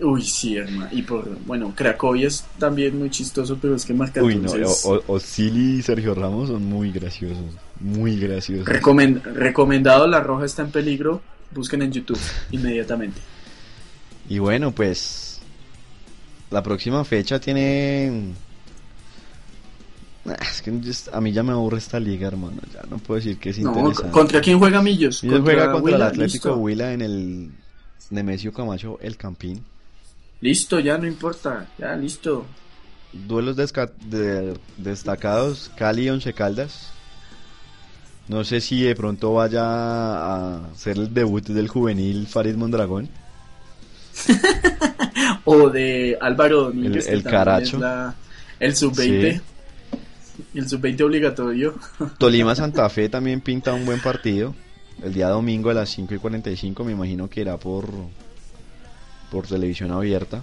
Uy, 0.00 0.22
sí, 0.22 0.56
hermano. 0.56 0.88
Y 0.92 1.02
por, 1.02 1.26
bueno, 1.46 1.72
Cracovia 1.74 2.28
es 2.28 2.44
también 2.58 2.98
muy 2.98 3.08
chistoso, 3.10 3.56
pero 3.60 3.74
es 3.76 3.84
que 3.84 3.94
Marcatunes 3.94 4.52
Uy, 4.52 4.60
no. 4.60 4.66
es... 4.66 4.84
O, 4.84 4.94
o- 5.06 5.14
Osili 5.14 5.78
y 5.78 5.82
Sergio 5.82 6.14
Ramos 6.14 6.48
son 6.48 6.64
muy 6.66 6.92
graciosos. 6.92 7.38
Muy 7.80 8.18
graciosos. 8.18 8.66
Recomen- 8.66 9.22
recomendado, 9.22 10.06
La 10.06 10.20
Roja 10.20 10.44
está 10.44 10.62
en 10.62 10.70
peligro. 10.70 11.22
Busquen 11.54 11.80
en 11.82 11.92
YouTube 11.92 12.18
inmediatamente. 12.50 13.20
Y 14.28 14.38
bueno, 14.38 14.72
pues 14.72 15.40
la 16.50 16.62
próxima 16.62 17.04
fecha 17.04 17.40
tiene... 17.40 18.32
Ah, 20.28 20.36
Es 20.42 20.60
que 20.60 20.72
a 21.12 21.20
mí 21.20 21.32
ya 21.32 21.42
me 21.42 21.52
aburre 21.52 21.78
esta 21.78 22.00
liga, 22.00 22.26
hermano. 22.28 22.60
Ya 22.74 22.82
no 22.90 22.98
puedo 22.98 23.16
decir 23.18 23.38
que 23.38 23.50
es 23.50 23.58
No, 23.60 23.70
interesante. 23.78 24.10
¿Contra 24.10 24.40
quién 24.40 24.58
juega 24.58 24.82
Millos? 24.82 25.22
Millos 25.22 25.40
juega 25.42 25.70
contra 25.72 25.96
el 25.96 26.02
Atlético. 26.02 26.54
Huila 26.56 26.92
en 26.92 27.00
el 27.02 27.50
Nemesio 28.10 28.52
Camacho, 28.52 28.98
el 29.00 29.16
Campín. 29.16 29.62
Listo, 30.40 30.80
ya 30.80 30.98
no 30.98 31.06
importa. 31.06 31.66
Ya, 31.78 31.94
listo. 31.96 32.46
Duelos 33.12 33.56
de- 33.56 34.58
destacados, 34.76 35.70
Cali 35.76 36.04
y 36.04 36.10
Once 36.10 36.32
Caldas. 36.34 36.90
No 38.28 38.44
sé 38.44 38.60
si 38.60 38.82
de 38.82 38.94
pronto 38.96 39.32
vaya 39.34 39.62
a 39.64 40.60
ser 40.74 40.98
el 40.98 41.14
debut 41.14 41.46
del 41.46 41.68
juvenil 41.68 42.26
Farid 42.26 42.56
Mondragón. 42.56 43.08
O 45.44 45.70
de 45.70 46.18
Álvaro 46.20 46.62
Domínguez. 46.64 47.06
El- 47.06 47.22
Caracho. 47.22 47.78
la- 47.78 48.14
el 48.58 48.74
sub-20. 48.74 49.40
El 50.54 50.68
sub-20 50.68 51.00
obligatorio. 51.02 51.74
Tolima 52.18 52.54
Santa 52.56 52.88
Fe 52.88 53.08
también 53.08 53.40
pinta 53.40 53.72
un 53.72 53.86
buen 53.86 54.00
partido. 54.00 54.54
El 55.02 55.14
día 55.14 55.28
domingo 55.28 55.70
a 55.70 55.74
las 55.74 55.90
5 55.90 56.14
y 56.14 56.18
45 56.18 56.82
me 56.84 56.92
imagino 56.92 57.28
que 57.30 57.42
irá 57.42 57.56
por, 57.58 57.86
por 59.30 59.46
televisión 59.46 59.90
abierta, 59.92 60.42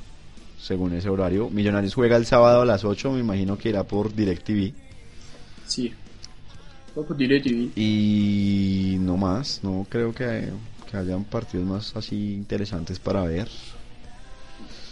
según 0.61 0.93
ese 0.93 1.09
horario. 1.09 1.49
Millonarios 1.49 1.93
juega 1.93 2.15
el 2.17 2.25
sábado 2.25 2.61
a 2.61 2.65
las 2.65 2.83
8, 2.85 3.11
me 3.11 3.19
imagino 3.19 3.57
que 3.57 3.69
irá 3.69 3.83
por 3.83 4.13
DirecTV. 4.13 4.73
Sí. 5.67 5.93
Poco 6.93 7.13
DirecTV. 7.13 7.71
Y 7.77 8.97
no 8.99 9.17
más, 9.17 9.59
no 9.63 9.85
creo 9.89 10.13
que, 10.13 10.49
que 10.89 10.97
hayan 10.97 11.23
partidos 11.23 11.65
más 11.65 11.95
así 11.95 12.33
interesantes 12.33 12.99
para 12.99 13.23
ver. 13.23 13.47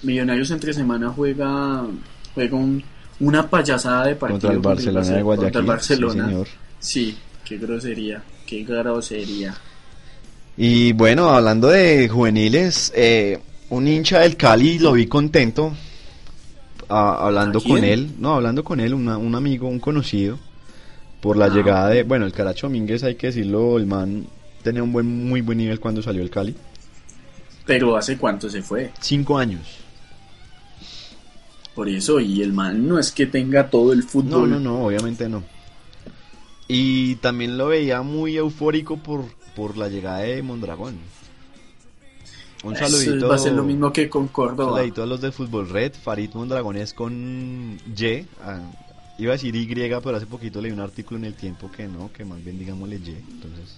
Millonarios 0.03 0.49
entre 0.51 0.73
semana 0.73 1.09
juega, 1.09 1.85
juega 2.33 2.57
un- 2.57 2.83
una 3.19 3.47
payasada 3.47 4.07
de 4.07 4.15
partido 4.15 4.39
Contra 4.39 4.51
el 4.53 4.59
Barcelona 4.59 5.05
de 5.07 5.13
Barce- 5.13 5.23
Guayaquil. 5.23 5.43
Contra 5.45 5.61
el 5.61 5.67
Barcelona. 5.67 6.13
Sí, 6.25 6.29
señor. 6.29 6.47
Sí, 6.79 7.17
qué 7.45 7.57
grosería, 7.57 8.23
qué 8.47 8.63
grosería. 8.63 9.55
Y 10.57 10.93
bueno, 10.93 11.29
hablando 11.29 11.67
de 11.67 12.09
juveniles, 12.09 12.91
eh, 12.95 13.39
un 13.71 13.87
hincha 13.87 14.19
del 14.19 14.37
Cali 14.37 14.79
lo 14.79 14.93
vi 14.93 15.07
contento. 15.07 15.73
hablando 16.93 17.61
con 17.61 17.83
él, 17.85 18.15
no, 18.19 18.33
hablando 18.35 18.65
con 18.65 18.81
él, 18.81 18.93
una- 18.93 19.17
un 19.17 19.33
amigo, 19.33 19.67
un 19.69 19.79
conocido, 19.79 20.37
por 21.21 21.37
la 21.37 21.45
Ah. 21.45 21.49
llegada 21.49 21.87
de, 21.89 22.03
bueno, 22.03 22.25
el 22.25 22.33
Caracho 22.33 22.67
Mínguez, 22.69 23.01
hay 23.05 23.15
que 23.15 23.27
decirlo, 23.27 23.77
el 23.77 23.85
man 23.85 24.27
tenía 24.61 24.83
un 24.83 24.91
buen, 24.91 25.05
muy 25.29 25.39
buen 25.39 25.57
nivel 25.57 25.79
cuando 25.79 26.01
salió 26.01 26.21
el 26.21 26.29
Cali. 26.29 26.53
Pero 27.65 27.95
¿hace 27.95 28.17
cuánto 28.17 28.49
se 28.49 28.61
fue? 28.61 28.91
Cinco 28.99 29.37
años. 29.37 29.61
Por 31.73 31.87
eso, 31.87 32.19
y 32.19 32.41
el 32.41 32.51
man 32.51 32.85
no 32.85 32.99
es 32.99 33.11
que 33.13 33.25
tenga 33.25 33.69
todo 33.69 33.93
el 33.93 33.99
No, 33.99 34.05
fútbol. 34.07 34.49
no, 34.49 34.59
no, 34.59 34.85
obviamente 34.87 35.29
no. 35.29 35.43
Y 36.67 37.15
también 37.15 37.57
lo 37.57 37.67
veía 37.67 38.01
muy 38.01 38.35
eufórico 38.35 38.97
por, 38.97 39.23
por 39.55 39.77
la 39.77 39.87
llegada 39.87 40.19
de 40.19 40.41
Mondragón. 40.43 40.95
Un 42.63 42.75
Eso 42.75 42.87
saludito. 42.87 43.27
va 43.27 43.35
a 43.35 43.39
ser 43.39 43.53
lo 43.53 43.63
mismo 43.63 43.91
que 43.91 44.07
con 44.09 44.23
un 44.23 44.27
Córdoba. 44.27 44.77
saludito 44.77 45.01
a 45.03 45.05
los 45.07 45.19
de 45.21 45.31
Fútbol 45.31 45.67
Red. 45.69 45.93
Farid 46.03 46.29
Mondragón 46.33 46.77
es 46.77 46.93
con 46.93 47.79
Y. 47.97 48.25
ah, 48.43 48.59
iba 49.17 49.31
a 49.33 49.35
decir 49.35 49.55
Y, 49.55 49.65
pero 49.67 50.15
hace 50.17 50.25
poquito 50.27 50.61
leí 50.61 50.71
un 50.71 50.79
artículo 50.79 51.17
en 51.19 51.25
el 51.25 51.33
tiempo 51.33 51.71
que 51.71 51.87
no, 51.87 52.11
que 52.13 52.23
más 52.23 52.43
bien 52.43 52.59
digámosle 52.59 52.97
Y. 52.97 53.09
Entonces, 53.31 53.77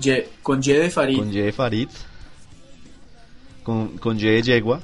Ye- 0.00 0.28
con 0.42 0.60
Y 0.62 0.72
de 0.72 0.90
Farid. 0.90 1.18
con 1.18 1.32
Y 1.32 1.36
de 1.38 1.52
Farid. 1.52 1.88
Con, 3.62 3.98
con 3.98 4.18
Y 4.18 4.22
de 4.22 4.42
Yegua. 4.42 4.80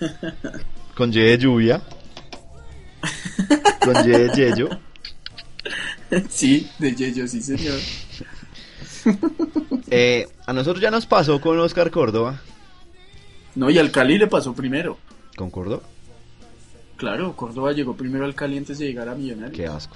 Con 0.96 1.10
Y 1.12 1.16
de 1.16 1.38
Lluvia. 1.38 1.82
Con 3.84 3.96
Y 4.04 4.08
de 4.10 4.30
Yello. 4.34 4.68
sí, 6.28 6.68
de 6.78 6.94
Yeyo, 6.94 7.26
sí, 7.26 7.40
señor. 7.42 7.78
Eh, 9.90 10.26
a 10.46 10.52
nosotros 10.52 10.80
ya 10.82 10.90
nos 10.90 11.06
pasó 11.06 11.40
con 11.40 11.58
Oscar 11.60 11.90
Córdoba. 11.90 12.40
No, 13.54 13.70
y 13.70 13.78
al 13.78 13.90
Cali 13.92 14.18
le 14.18 14.26
pasó 14.26 14.52
primero. 14.54 14.98
¿Con 15.36 15.50
Córdoba? 15.50 15.82
Claro, 16.96 17.36
Córdoba 17.36 17.72
llegó 17.72 17.94
primero 17.94 18.24
al 18.24 18.34
Cali 18.34 18.56
antes 18.58 18.78
de 18.78 18.86
llegar 18.86 19.08
a 19.08 19.14
Millonarios. 19.14 19.52
Qué 19.56 19.66
asco. 19.66 19.94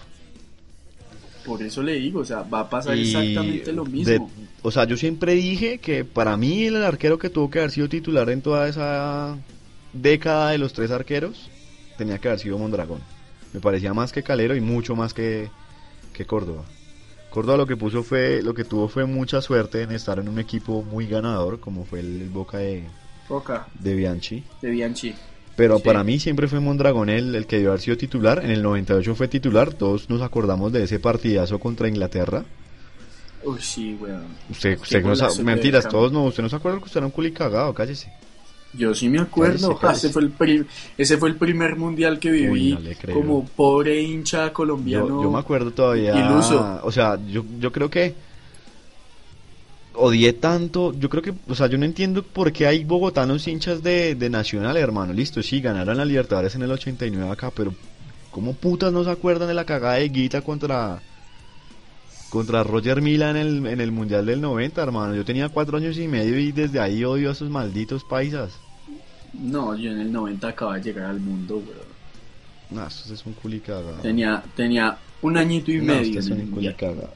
Por 1.44 1.62
eso 1.62 1.83
le 1.83 1.94
digo, 1.94 2.21
o 2.21 2.25
sea, 2.25 2.42
va 2.42 2.61
a 2.61 2.71
pasar 2.71 2.97
Y 2.97 3.03
exactamente 3.03 3.73
lo 3.73 3.85
de- 3.85 3.90
mismo. 3.90 4.31
o 4.62 4.71
sea, 4.71 4.85
yo 4.85 4.97
siempre 4.97 5.35
dije 5.35 5.79
que 5.79 6.05
para 6.05 6.37
mí 6.37 6.64
el 6.66 6.85
arquero 6.85 7.18
que 7.18 7.31
tuvo 7.31 7.51
que 7.51 7.59
haber 7.61 7.71
sido 7.71 7.88
titular 7.88 8.29
en 8.31 8.42
toda 8.42 8.68
esa 8.68 9.37
década 9.94 10.51
de 10.51 10.59
los 10.59 10.75
tres 10.75 10.90
arqueros 10.90 11.49
tenía 11.97 12.18
que 12.18 12.29
haber 12.29 12.40
sido 12.40 12.59
Mondragón. 12.59 13.01
Me 13.55 13.61
parecía 13.61 13.94
más 13.94 14.12
que 14.12 14.23
Calero 14.23 14.55
y 14.55 14.61
mucho 14.61 14.94
más 14.94 15.14
que, 15.14 15.49
que 16.12 16.27
Córdoba. 16.27 16.64
Córdoba 17.30 17.58
lo 17.58 17.66
que 17.66 17.76
puso 17.76 18.02
fue, 18.02 18.42
lo 18.42 18.54
que 18.54 18.64
tuvo 18.64 18.88
fue 18.88 19.04
mucha 19.04 19.40
suerte 19.42 19.82
en 19.82 19.92
estar 19.92 20.18
en 20.18 20.28
un 20.28 20.38
equipo 20.38 20.82
muy 20.82 21.06
ganador, 21.06 21.60
como 21.60 21.84
fue 21.84 22.00
el 22.00 22.28
Boca 22.30 22.58
de, 22.58 22.84
Boca, 23.28 23.66
de 23.78 23.94
Bianchi. 23.94 24.42
de 24.62 24.70
Bianchi. 24.70 25.14
Pero 25.56 25.78
Sí. 25.78 25.82
para 25.84 26.04
mí 26.04 26.18
siempre 26.20 26.46
fue 26.48 26.60
Mondragón 26.60 27.08
el, 27.10 27.34
el 27.34 27.46
que 27.46 27.56
debió 27.56 27.70
haber 27.70 27.80
sido 27.82 27.96
titular. 27.96 28.44
En 28.44 28.50
el 28.50 28.62
98 28.62 29.14
fue 29.14 29.26
titular. 29.28 29.74
Todos 29.74 30.08
nos 30.08 30.22
acordamos 30.22 30.72
de 30.72 30.84
ese 30.84 31.00
partidazo 31.00 31.58
contra 31.58 31.88
Inglaterra. 31.88 32.44
Uy, 33.44 33.58
sí, 33.60 33.96
weón. 34.00 34.22
Usted, 34.50 34.78
usted 34.80 35.02
no 35.02 35.44
mentiras, 35.44 35.88
todos 35.88 36.12
no. 36.12 36.24
Usted 36.24 36.42
no 36.44 36.48
se 36.48 36.56
acuerda 36.56 36.78
que 36.78 36.84
usted 36.84 36.98
era 36.98 37.06
un 37.06 37.12
culi 37.12 37.32
cagado, 37.32 37.74
cállese. 37.74 38.12
Yo 38.74 38.94
sí 38.94 39.09
me 39.09 39.18
acuerdo, 39.18 39.78
ese, 39.90 40.11
fue 40.11 40.22
el 40.22 40.66
ese 40.98 41.16
fue 41.16 41.31
el 41.31 41.37
primer 41.37 41.76
mundial 41.76 42.18
que 42.18 42.31
viví 42.31 42.74
Uy, 42.74 42.96
no 43.07 43.14
como 43.14 43.46
pobre 43.46 44.00
hincha 44.02 44.52
colombiano. 44.52 45.09
Yo, 45.09 45.22
yo 45.22 45.31
me 45.31 45.38
acuerdo 45.38 45.70
todavía. 45.70 46.14
iluso. 46.14 46.81
O 46.83 46.92
sea, 46.92 47.18
yo, 47.26 47.44
yo 47.59 47.72
creo 47.72 47.88
que 47.88 48.14
odié 49.94 50.33
tanto. 50.35 50.92
Yo 50.98 51.09
creo 51.09 51.22
que, 51.22 51.33
o 51.48 51.54
sea, 51.54 51.66
yo 51.66 51.78
no 51.78 51.85
entiendo 51.85 52.22
por 52.22 52.52
qué 52.52 52.66
hay 52.66 52.85
bogotanos 52.85 53.46
hinchas 53.48 53.83
de, 53.83 54.14
de 54.14 54.31
Nacional, 54.31 54.76
hermano. 54.76 55.12
Listo, 55.12 55.42
sí, 55.42 55.61
ganaron 55.61 55.96
la 55.96 56.04
Libertadores 56.04 56.54
en 56.54 56.62
el 56.62 56.70
89 56.70 57.31
acá, 57.31 57.50
pero 57.54 57.74
¿cómo 58.31 58.52
putas 58.52 58.92
no 58.92 59.02
se 59.02 59.11
acuerdan 59.11 59.48
de 59.48 59.54
la 59.54 59.64
cagada 59.64 59.94
de 59.94 60.09
Guita 60.09 60.42
contra 60.42 61.00
contra 62.30 62.62
Roger 62.62 63.00
Mila 63.02 63.30
en 63.30 63.36
el, 63.36 63.66
en 63.66 63.80
el 63.80 63.90
Mundial 63.92 64.26
del 64.26 64.40
90, 64.40 64.82
hermano? 64.82 65.14
Yo 65.14 65.24
tenía 65.24 65.48
cuatro 65.48 65.76
años 65.78 65.96
y 65.98 66.08
medio 66.08 66.38
y 66.38 66.52
desde 66.52 66.80
ahí 66.80 67.04
odio 67.04 67.28
a 67.30 67.32
esos 67.32 67.48
malditos 67.50 68.04
paisas. 68.04 68.52
No, 69.32 69.74
yo 69.76 69.90
en 69.90 70.00
el 70.00 70.12
90 70.12 70.48
acababa 70.48 70.76
de 70.78 70.84
llegar 70.84 71.06
al 71.10 71.20
mundo, 71.20 71.56
weón. 71.56 71.88
No, 72.70 72.86
eso 72.86 73.12
es 73.14 73.24
un 73.24 73.32
culi 73.34 73.60
cagado. 73.60 73.94
Tenía, 74.02 74.42
tenía 74.54 74.98
un 75.22 75.36
añito 75.36 75.70
y 75.70 75.78
No, 75.78 75.94
medio. 75.94 76.20
el 76.20 76.32
un 76.32 76.38
culi 76.38 76.44
mundial. 76.50 76.76
cagado. 76.76 77.10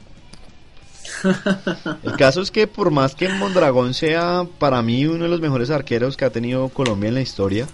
El 2.04 2.12
caso 2.16 2.40
es 2.40 2.50
que 2.50 2.66
por 2.66 2.90
más 2.90 3.14
que 3.14 3.28
Mondragón 3.28 3.92
sea 3.92 4.46
para 4.58 4.80
mí 4.82 5.04
uno 5.06 5.24
de 5.24 5.30
los 5.30 5.40
mejores 5.40 5.68
arqueros 5.70 6.16
que 6.16 6.24
ha 6.24 6.30
tenido 6.30 6.68
Colombia 6.68 7.08
en 7.08 7.14
la 7.14 7.20
historia, 7.20 7.66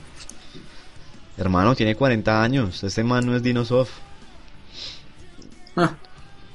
hermano, 1.37 1.75
tiene 1.77 1.95
40 1.95 2.43
años, 2.43 2.83
este 2.83 3.05
man 3.05 3.27
no 3.27 3.37
es 3.37 3.43
Dinosoft. 3.43 3.91
Ah, 5.77 5.95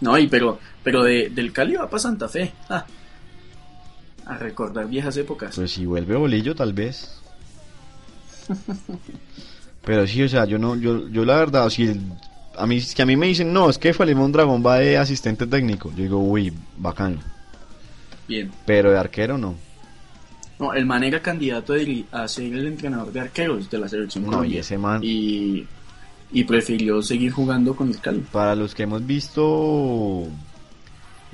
No, 0.02 0.18
y 0.18 0.28
pero, 0.28 0.60
pero 0.84 1.04
de, 1.04 1.30
del 1.30 1.52
Cali 1.54 1.76
va 1.76 1.90
para 1.90 2.00
Santa 2.02 2.28
Fe. 2.28 2.52
ah, 2.70 2.86
a 4.26 4.38
recordar 4.38 4.88
viejas 4.88 5.16
épocas. 5.18 5.56
Pues 5.56 5.72
si 5.72 5.86
vuelve 5.86 6.16
bolillo 6.16 6.56
tal 6.56 6.74
vez. 6.74 7.20
Pero 9.86 10.08
sí, 10.08 10.24
o 10.24 10.30
sea, 10.30 10.46
yo 10.46 10.58
no, 10.58 10.76
yo, 10.76 11.08
yo 11.10 11.26
la 11.26 11.38
verdad, 11.38 11.70
si 11.70 11.84
el- 11.88 12.02
a 12.58 12.66
mí, 12.66 12.80
que 12.96 13.02
a 13.02 13.06
mí 13.06 13.16
me 13.16 13.28
dicen, 13.28 13.52
no, 13.52 13.70
es 13.70 13.78
que 13.78 13.94
Felipe 13.94 14.20
Mondragón 14.20 14.64
va 14.66 14.78
de 14.78 14.98
asistente 14.98 15.48
técnico, 15.48 15.90
yo 15.96 16.04
digo, 16.04 16.20
uy, 16.20 16.54
bacano. 16.78 17.20
Bien. 18.28 18.52
Pero 18.66 18.92
de 18.92 18.98
arquero 19.00 19.38
no. 19.38 19.56
No, 20.60 20.74
el 20.74 20.86
man 20.86 21.04
era 21.04 21.22
candidato 21.22 21.74
a, 22.12 22.28
ser 22.28 22.46
el 22.54 22.68
entrenador 22.68 23.12
de 23.12 23.20
arqueros 23.20 23.70
de 23.70 23.78
la 23.80 23.90
selección 23.90 24.24
No, 24.24 24.30
Colombia. 24.32 24.56
y 24.56 24.60
ese 24.60 24.78
man- 24.78 25.02
Y, 25.04 25.68
y 26.34 26.44
prefirió 26.46 27.02
seguir 27.02 27.32
jugando 27.32 27.76
con 27.76 27.90
el 27.90 28.00
Cali. 28.02 28.20
Para 28.32 28.56
los 28.56 28.74
que 28.76 28.84
hemos 28.84 29.06
visto 29.06 30.28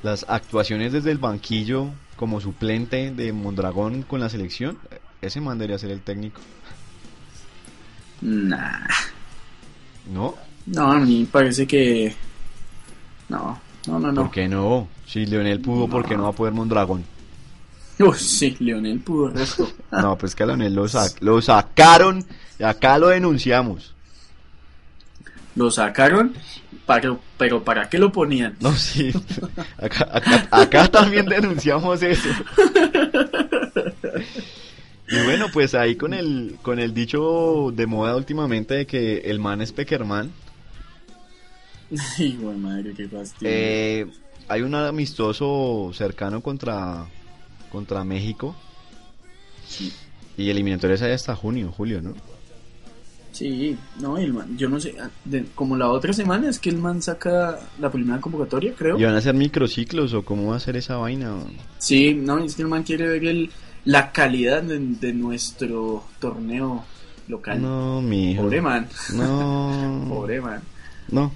las 0.04 0.26
actuaciones 0.30 0.92
desde 0.94 1.12
el 1.12 1.18
banquillo 1.18 1.88
como 2.18 2.40
suplente 2.42 3.12
de 3.12 3.32
Mondragón 3.34 4.04
con 4.04 4.20
la 4.20 4.30
selección, 4.30 4.78
ese 5.22 5.40
man 5.42 5.58
debería 5.58 5.80
ser 5.80 5.92
el 5.92 6.02
técnico. 6.02 6.42
Nah. 8.22 8.88
¿No? 10.14 10.36
No, 10.66 10.92
a 10.92 11.00
mí 11.00 11.28
parece 11.32 11.66
que. 11.66 12.14
No, 13.30 13.60
no, 13.88 14.00
no, 14.00 14.12
no. 14.12 14.22
¿Por 14.24 14.32
qué 14.32 14.48
no? 14.48 14.88
Si 15.06 15.26
Leonel 15.26 15.62
pudo, 15.62 15.88
¿por 15.88 16.06
qué 16.06 16.16
no 16.18 16.24
va 16.24 16.30
a 16.30 16.34
poder 16.34 16.54
Mondragón? 16.54 17.04
Uy, 18.00 18.18
sí, 18.18 18.56
Leonel 18.60 19.00
pudo. 19.00 19.32
No, 19.92 20.18
pues 20.18 20.36
que 20.36 20.44
a 20.44 20.46
Leonel 20.48 20.74
lo, 20.74 20.86
sac- 20.86 21.18
lo 21.22 21.42
sacaron 21.42 22.24
y 22.60 22.64
acá 22.64 22.98
lo 22.98 23.08
denunciamos. 23.08 23.96
Lo 25.56 25.72
sacaron, 25.72 26.34
pero, 26.86 27.20
pero 27.38 27.64
¿para 27.64 27.90
qué 27.90 27.98
lo 27.98 28.12
ponían? 28.12 28.56
No, 28.60 28.72
sí. 28.74 29.12
Acá, 29.78 30.08
acá- 30.12 30.48
acá 30.52 30.88
también 30.88 31.26
denunciamos 31.26 32.02
eso. 32.04 32.30
Y 35.12 35.24
bueno, 35.26 35.48
pues 35.52 35.74
ahí 35.74 35.96
con 35.96 36.14
el, 36.14 36.58
con 36.62 36.80
el 36.80 36.94
dicho 36.94 37.72
de 37.76 37.88
moda 37.88 38.16
últimamente 38.16 38.76
de 38.76 38.86
que 38.86 39.18
el 39.26 39.40
man 39.40 39.62
es 39.62 39.72
Peckerman, 39.72 40.32
Hijo 42.20 42.52
de 42.52 42.58
madre, 42.58 42.94
qué 42.96 43.08
fastidio. 43.08 43.52
eh, 43.52 44.08
hay 44.48 44.62
un 44.62 44.76
amistoso 44.76 45.92
cercano 45.94 46.42
contra, 46.42 47.06
contra 47.72 48.04
México. 48.04 48.56
Sí. 49.68 49.92
Y 50.38 50.50
eliminatorias 50.52 51.02
hay 51.02 51.12
hasta 51.14 51.36
junio, 51.36 51.74
julio, 51.76 52.02
¿no? 52.02 52.14
Sí, 53.40 53.78
no, 54.02 54.18
el 54.18 54.34
man, 54.34 54.58
yo 54.58 54.68
no 54.68 54.82
sé, 54.82 54.96
ah, 55.02 55.10
de- 55.24 55.46
como 55.56 55.78
la 55.78 55.88
otra 55.90 56.12
semana 56.12 56.50
es 56.50 56.60
que 56.60 56.70
el 56.70 56.78
man 56.78 57.02
saca 57.02 57.58
la 57.80 57.90
primera 57.90 58.20
convocatoria, 58.20 58.74
creo. 58.78 59.00
¿Y 59.00 59.04
van 59.06 59.16
a 59.16 59.22
ser 59.22 59.34
microciclos 59.34 60.14
o 60.14 60.26
cómo 60.26 60.48
va 60.50 60.58
a 60.58 60.60
ser 60.60 60.76
esa 60.76 60.98
vaina? 60.98 61.36
Sí, 61.78 62.14
no, 62.14 62.40
es 62.40 62.56
que 62.56 62.64
el 62.64 62.68
man 62.68 62.84
quiere 62.84 63.08
ver 63.08 63.24
el, 63.24 63.50
la 63.86 64.12
calidad 64.12 64.62
de, 64.62 64.78
de 64.80 65.14
nuestro 65.14 66.04
torneo 66.20 66.84
local. 67.30 67.62
No, 67.62 68.02
mi 68.02 68.32
hijo. 68.34 68.42
Pobre 68.44 68.62
man, 68.62 68.90
No. 69.16 70.06
pobre 70.10 70.42
man, 70.42 70.62
No. 71.10 71.32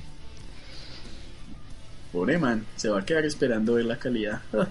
pobre 2.12 2.38
man, 2.38 2.66
se 2.76 2.90
va 2.90 3.00
a 3.00 3.06
quedar 3.06 3.24
esperando 3.26 3.76
ver 3.76 3.86
la 3.86 3.98
calidad. 3.98 4.42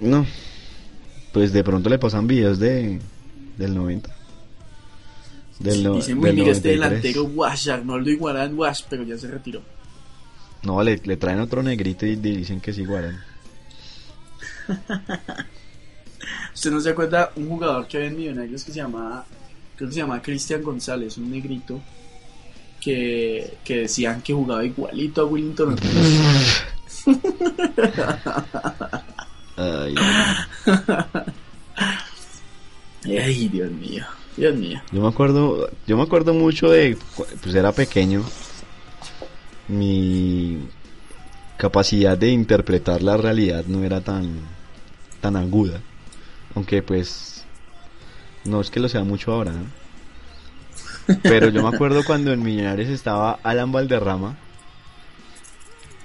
No. 0.00 0.26
Pues 1.32 1.52
de 1.52 1.64
pronto 1.64 1.88
le 1.88 1.98
pasan 1.98 2.26
videos 2.28 2.58
de 2.60 3.00
del 3.58 3.74
90. 3.74 4.13
Del, 5.64 5.82
no- 5.82 5.94
Dice, 5.94 6.12
uy, 6.14 6.20
del 6.20 6.34
mira 6.36 6.52
este 6.52 6.76
93. 6.76 6.90
delantero, 6.90 7.24
Wash, 7.24 7.70
Arnoldo 7.70 8.10
Iguarán, 8.10 8.56
Wash, 8.58 8.82
pero 8.88 9.02
ya 9.02 9.16
se 9.16 9.28
retiró. 9.28 9.62
No, 10.62 10.82
le, 10.82 11.00
le 11.02 11.16
traen 11.16 11.40
otro 11.40 11.62
negrito 11.62 12.04
y 12.06 12.16
dicen 12.16 12.60
que 12.60 12.72
sí, 12.72 12.84
Guarán. 12.84 13.18
¿Usted 16.54 16.70
no 16.70 16.80
se 16.80 16.90
acuerda 16.90 17.32
un 17.36 17.48
jugador 17.48 17.86
que 17.88 17.96
había 17.96 18.08
en 18.10 18.16
Millonarios 18.16 18.62
que 18.64 18.72
se 18.72 18.78
llamaba, 18.78 19.24
creo 19.76 19.88
que 19.88 19.94
se 19.94 20.00
llamaba 20.00 20.22
Cristian 20.22 20.62
González, 20.62 21.16
un 21.18 21.30
negrito, 21.30 21.80
que, 22.80 23.54
que 23.64 23.78
decían 23.78 24.20
que 24.22 24.32
jugaba 24.34 24.64
igualito 24.64 25.22
a 25.22 25.24
Willington 25.24 25.76
Ay, 33.04 33.48
Dios 33.48 33.70
mío, 33.72 34.04
Dios 34.36 34.56
mío. 34.56 34.80
yo 34.90 35.00
me 35.00 35.08
acuerdo, 35.08 35.70
yo 35.86 35.96
me 35.96 36.02
acuerdo 36.02 36.34
mucho 36.34 36.68
de, 36.68 36.98
pues 37.42 37.54
era 37.54 37.72
pequeño, 37.72 38.22
mi 39.68 40.68
capacidad 41.56 42.18
de 42.18 42.30
interpretar 42.30 43.02
la 43.02 43.16
realidad 43.16 43.64
no 43.66 43.84
era 43.84 44.00
tan, 44.00 44.40
tan 45.20 45.36
aguda, 45.36 45.80
aunque 46.54 46.82
pues 46.82 47.44
no 48.44 48.60
es 48.60 48.70
que 48.70 48.80
lo 48.80 48.88
sea 48.88 49.04
mucho 49.04 49.32
ahora, 49.32 49.52
¿no? 49.52 49.84
Pero 51.22 51.48
yo 51.50 51.62
me 51.62 51.74
acuerdo 51.74 52.02
cuando 52.06 52.32
en 52.32 52.42
Millonarios 52.42 52.88
estaba 52.88 53.38
Alan 53.42 53.70
Valderrama, 53.70 54.36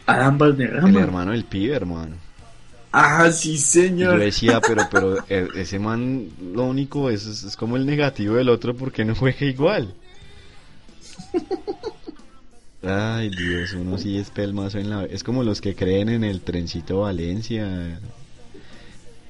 el 0.07 0.37
Valderrama. 0.37 0.99
hermano 0.99 1.31
del 1.31 1.45
pibe, 1.45 1.75
hermano. 1.75 2.15
Ah, 2.91 3.31
sí, 3.31 3.51
Y 3.51 3.55
yo 3.55 3.61
señor. 3.61 4.19
decía, 4.19 4.59
pero, 4.67 4.83
pero 4.89 5.17
eh, 5.29 5.47
ese 5.55 5.77
man, 5.79 6.27
lo 6.53 6.63
único 6.65 7.09
es, 7.09 7.25
es, 7.25 7.55
como 7.55 7.77
el 7.77 7.85
negativo 7.85 8.35
del 8.35 8.49
otro 8.49 8.75
porque 8.75 9.05
no 9.05 9.15
juega 9.15 9.45
igual. 9.45 9.93
Ay, 12.81 13.29
Dios, 13.29 13.73
uno 13.73 13.97
sí 13.97 14.17
es 14.17 14.29
pelmazo 14.29 14.79
en 14.79 14.89
la... 14.89 15.03
Es 15.05 15.23
como 15.23 15.43
los 15.43 15.59
que 15.59 15.75
creen 15.75 16.07
en 16.09 16.23
el 16.23 16.39
trencito 16.41 17.01
Valencia. 17.01 17.99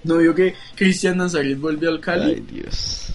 ¿No 0.04 0.18
vio 0.18 0.36
que 0.36 0.54
Cristian 0.76 1.18
Nazaret 1.18 1.60
volvió 1.60 1.90
al 1.90 2.00
Cali? 2.00 2.34
Ay, 2.36 2.46
Dios. 2.52 3.12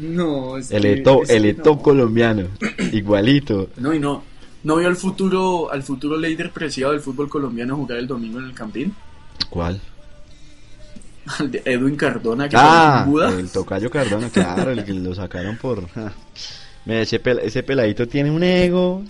No, 0.00 0.56
es 0.56 0.70
El 0.70 0.82
que- 0.82 0.92
eto, 0.94 1.22
es 1.22 1.28
que 1.28 1.36
el 1.36 1.44
eto 1.46 1.74
no. 1.76 1.82
colombiano, 1.82 2.48
igualito. 2.92 3.68
No, 3.76 3.92
y 3.94 3.98
no. 4.00 4.22
¿No 4.64 4.76
vio 4.76 4.88
al 4.88 4.96
futuro, 4.96 5.70
al 5.70 5.82
futuro 5.82 6.16
líder 6.18 6.50
preciado 6.50 6.92
del 6.92 7.00
fútbol 7.02 7.28
colombiano 7.28 7.76
jugar 7.76 7.98
el 7.98 8.06
domingo 8.06 8.38
en 8.40 8.46
el 8.46 8.54
Campín? 8.54 8.94
¿Cuál? 9.50 9.80
Al 11.38 11.50
de 11.50 11.62
Edwin 11.64 11.96
Cardona, 11.96 12.48
que 12.48 12.56
Ah, 12.58 13.04
Buda. 13.06 13.30
el 13.30 13.50
tocayo 13.50 13.90
Cardona, 13.90 14.28
claro, 14.30 14.70
el 14.70 14.84
que 14.84 14.92
lo 14.92 15.14
sacaron 15.14 15.56
por... 15.56 15.88
Mira, 16.84 17.00
ese, 17.00 17.20
pel- 17.22 17.40
ese 17.42 17.62
peladito 17.64 18.06
tiene 18.06 18.30
un 18.30 18.42
ego. 18.44 19.02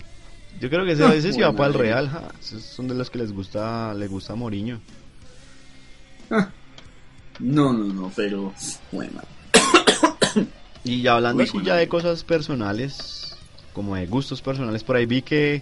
Yo 0.59 0.67
creo 0.69 0.83
que 0.83 0.93
ese, 0.93 1.03
Ah, 1.03 1.13
ese 1.13 1.31
sí 1.31 1.39
va 1.41 1.51
para 1.53 1.67
el. 1.67 1.73
Real, 1.75 2.09
ja. 2.09 2.23
Esos 2.41 2.63
son 2.63 2.87
de 2.87 2.95
los 2.95 3.11
que 3.11 3.19
les 3.19 3.31
gusta, 3.31 3.93
les 3.93 4.09
gusta 4.09 4.33
Moriño. 4.33 4.79
No, 7.39 7.71
no, 7.71 7.93
no, 7.93 8.11
pero 8.15 8.51
bueno. 8.91 9.21
Y 10.83 11.01
ya 11.03 11.15
hablando 11.15 11.43
así 11.43 11.59
ya 11.63 11.75
de 11.75 11.87
cosas 11.87 12.23
personales, 12.23 13.35
como 13.73 13.95
de 13.95 14.07
gustos 14.07 14.41
personales, 14.41 14.83
por 14.83 14.95
ahí 14.95 15.05
vi 15.05 15.21
que 15.21 15.61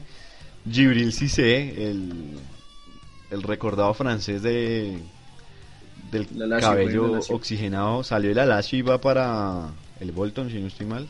Gibril 0.72 1.12
Cissé, 1.12 1.90
el, 1.90 2.38
el 3.36 3.44
recordado 3.44 3.94
francés 3.94 4.42
de 4.42 4.98
del 6.12 6.28
La 6.36 6.60
cabello 6.60 7.16
la 7.16 7.20
oxigenado, 7.30 8.04
salió 8.04 8.30
de 8.30 8.36
la 8.36 8.46
Lazio 8.46 8.78
y 8.78 8.80
iba 8.80 9.00
para 9.00 9.70
el 10.00 10.12
Bolton, 10.12 10.50
si 10.50 10.60
no 10.60 10.68
estoy 10.68 10.86
mal. 10.88 11.08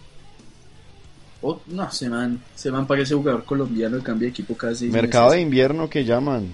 Oh, 1.42 1.62
no, 1.68 1.92
se 1.92 2.10
man, 2.10 2.42
se 2.56 2.72
man 2.72 2.88
parece 2.88 3.14
jugador 3.14 3.44
colombiano 3.46 3.98
y 3.98 4.02
cambia 4.02 4.26
de 4.26 4.32
equipo 4.32 4.56
cada 4.56 4.74
seis 4.74 4.92
Mercado 4.92 5.26
de 5.32 5.38
meses. 5.38 5.44
invierno 5.44 5.90
que 5.90 6.04
llaman. 6.04 6.54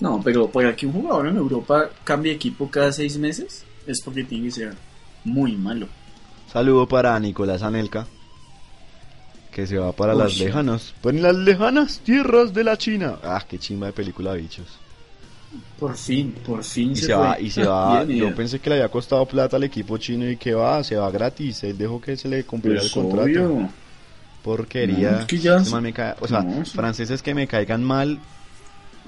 No, 0.00 0.20
pero 0.22 0.50
para 0.50 0.74
que 0.74 0.86
un 0.86 0.92
jugador 0.92 1.28
en 1.28 1.36
Europa 1.36 1.90
cambie 2.02 2.32
de 2.32 2.36
equipo 2.36 2.68
cada 2.68 2.92
seis 2.92 3.16
meses 3.18 3.64
es 3.86 4.00
porque 4.02 4.24
tiene 4.24 4.46
que 4.46 4.50
ser 4.50 4.74
muy 5.24 5.56
malo. 5.56 5.86
Saludo 6.52 6.88
para 6.88 7.18
Nicolás 7.20 7.62
Anelka, 7.62 8.06
que 9.56 9.66
se 9.66 9.78
va 9.78 9.90
para 9.92 10.14
Uy, 10.14 10.22
las 10.22 10.36
lejanas, 10.38 10.92
pues 11.00 11.16
en 11.16 11.22
las 11.22 11.34
lejanas 11.34 12.00
tierras 12.00 12.52
de 12.52 12.62
la 12.62 12.76
China. 12.76 13.16
Ah, 13.24 13.42
qué 13.48 13.58
chimba 13.58 13.86
de 13.86 13.94
película, 13.94 14.34
bichos. 14.34 14.66
Por 15.80 15.96
fin, 15.96 16.34
por 16.44 16.62
fin 16.62 16.92
Y 16.92 16.96
se, 16.96 17.06
se 17.06 17.14
va, 17.14 17.32
fue. 17.36 17.42
y 17.44 17.50
se 17.50 17.64
va. 17.64 18.04
Bien, 18.04 18.20
Yo 18.20 18.34
pensé 18.34 18.58
que 18.58 18.68
le 18.68 18.76
había 18.76 18.90
costado 18.90 19.24
plata 19.24 19.56
al 19.56 19.64
equipo 19.64 19.96
chino 19.96 20.28
y 20.30 20.36
que 20.36 20.52
va, 20.52 20.84
se 20.84 20.96
va 20.96 21.10
gratis. 21.10 21.64
Él 21.64 21.78
dejó 21.78 21.98
que 22.02 22.18
se 22.18 22.28
le 22.28 22.44
cumpliera 22.44 22.80
Pues 22.82 22.94
el 22.94 23.02
contrato. 23.02 23.22
obvio. 23.22 23.70
Porquería. 24.44 25.10
No, 25.12 25.18
es 25.20 25.24
que 25.24 25.38
ya 25.38 25.58
me 25.80 25.94
o 26.20 26.28
sea, 26.28 26.42
No, 26.42 26.62
sí. 26.62 26.72
franceses 26.76 27.22
que 27.22 27.34
me 27.34 27.46
caigan 27.46 27.82
mal: 27.82 28.18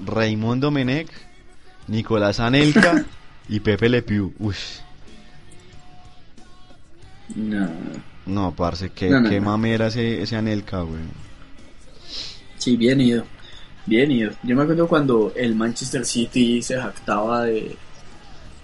Raymond 0.03 0.63
Domenech, 0.63 1.11
Nicolás 1.87 2.39
Anelka 2.39 3.05
y 3.49 3.59
Pepe 3.59 3.87
Le 3.87 4.01
Pew. 4.01 4.33
Uy, 4.39 4.55
No. 7.35 7.69
No, 8.25 8.53
parce, 8.55 8.89
qué, 8.91 9.09
No, 9.09 9.21
no, 9.21 9.29
qué 9.29 9.39
no. 9.39 9.45
mamera 9.49 9.87
ese, 9.87 10.21
ese 10.21 10.35
Anelka, 10.35 10.81
güey. 10.81 11.01
Sí, 12.57 12.77
bien 12.77 12.99
ido. 13.01 13.23
Bien 13.85 14.11
ido. 14.11 14.31
Yo 14.43 14.55
me 14.55 14.63
acuerdo 14.63 14.87
cuando 14.87 15.33
el 15.35 15.55
Manchester 15.55 16.05
City 16.05 16.61
se 16.61 16.75
jactaba 16.79 17.43
de, 17.45 17.75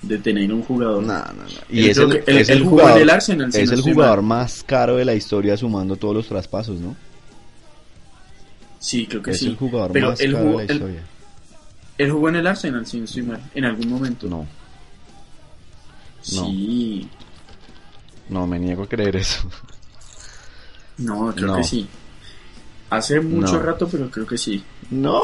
de 0.04 0.18
tener 0.20 0.52
un 0.54 0.62
jugador. 0.62 1.02
No, 1.04 1.14
no, 1.14 1.34
no. 1.34 1.44
Y 1.70 1.90
es 1.90 1.98
el, 1.98 2.24
que 2.24 2.40
es 2.42 2.50
el 2.50 2.64
jugador, 2.64 3.10
Arsenal, 3.10 3.52
si 3.52 3.62
es 3.62 3.70
no 3.72 3.76
el 3.78 3.82
jugador 3.82 4.22
mal. 4.22 4.40
más 4.40 4.64
caro 4.64 4.98
de 4.98 5.06
la 5.06 5.16
historia 5.16 5.58
sumando 5.58 5.96
todos 5.96 6.14
los 6.16 6.28
traspasos, 6.28 6.80
¿no? 6.80 6.96
Sí, 8.80 9.08
creo 9.08 9.24
que 9.24 9.32
es 9.32 9.40
sí. 9.40 9.48
el 9.48 9.56
jugador 9.56 9.92
Pero 9.94 10.10
más 10.10 10.20
caro 10.20 10.38
jugó, 10.38 10.60
de 10.60 10.66
la 10.68 10.74
historia. 10.74 11.04
él 11.98 12.12
jugó 12.12 12.30
en 12.30 12.36
el 12.36 12.48
Arsenal, 12.48 12.86
si 12.86 12.98
no 13.00 13.06
estoy 13.06 13.24
mal, 13.24 13.42
en 13.56 13.66
algún 13.66 13.90
momento. 13.90 14.28
No, 14.28 14.46
Sí. 16.22 17.08
No, 18.30 18.48
me 18.48 18.60
niego 18.60 18.84
a 18.84 18.88
creer 18.90 19.16
eso. 19.18 19.50
No, 20.98 21.34
creo 21.36 21.48
No. 21.48 21.58
que 21.58 21.64
sí. 21.64 21.88
Hace 22.90 23.20
mucho 23.20 23.54
No. 23.54 23.60
rato, 23.64 23.88
pero 23.90 24.10
creo 24.10 24.26
que 24.28 24.38
sí. 24.38 24.64
No, 24.92 25.22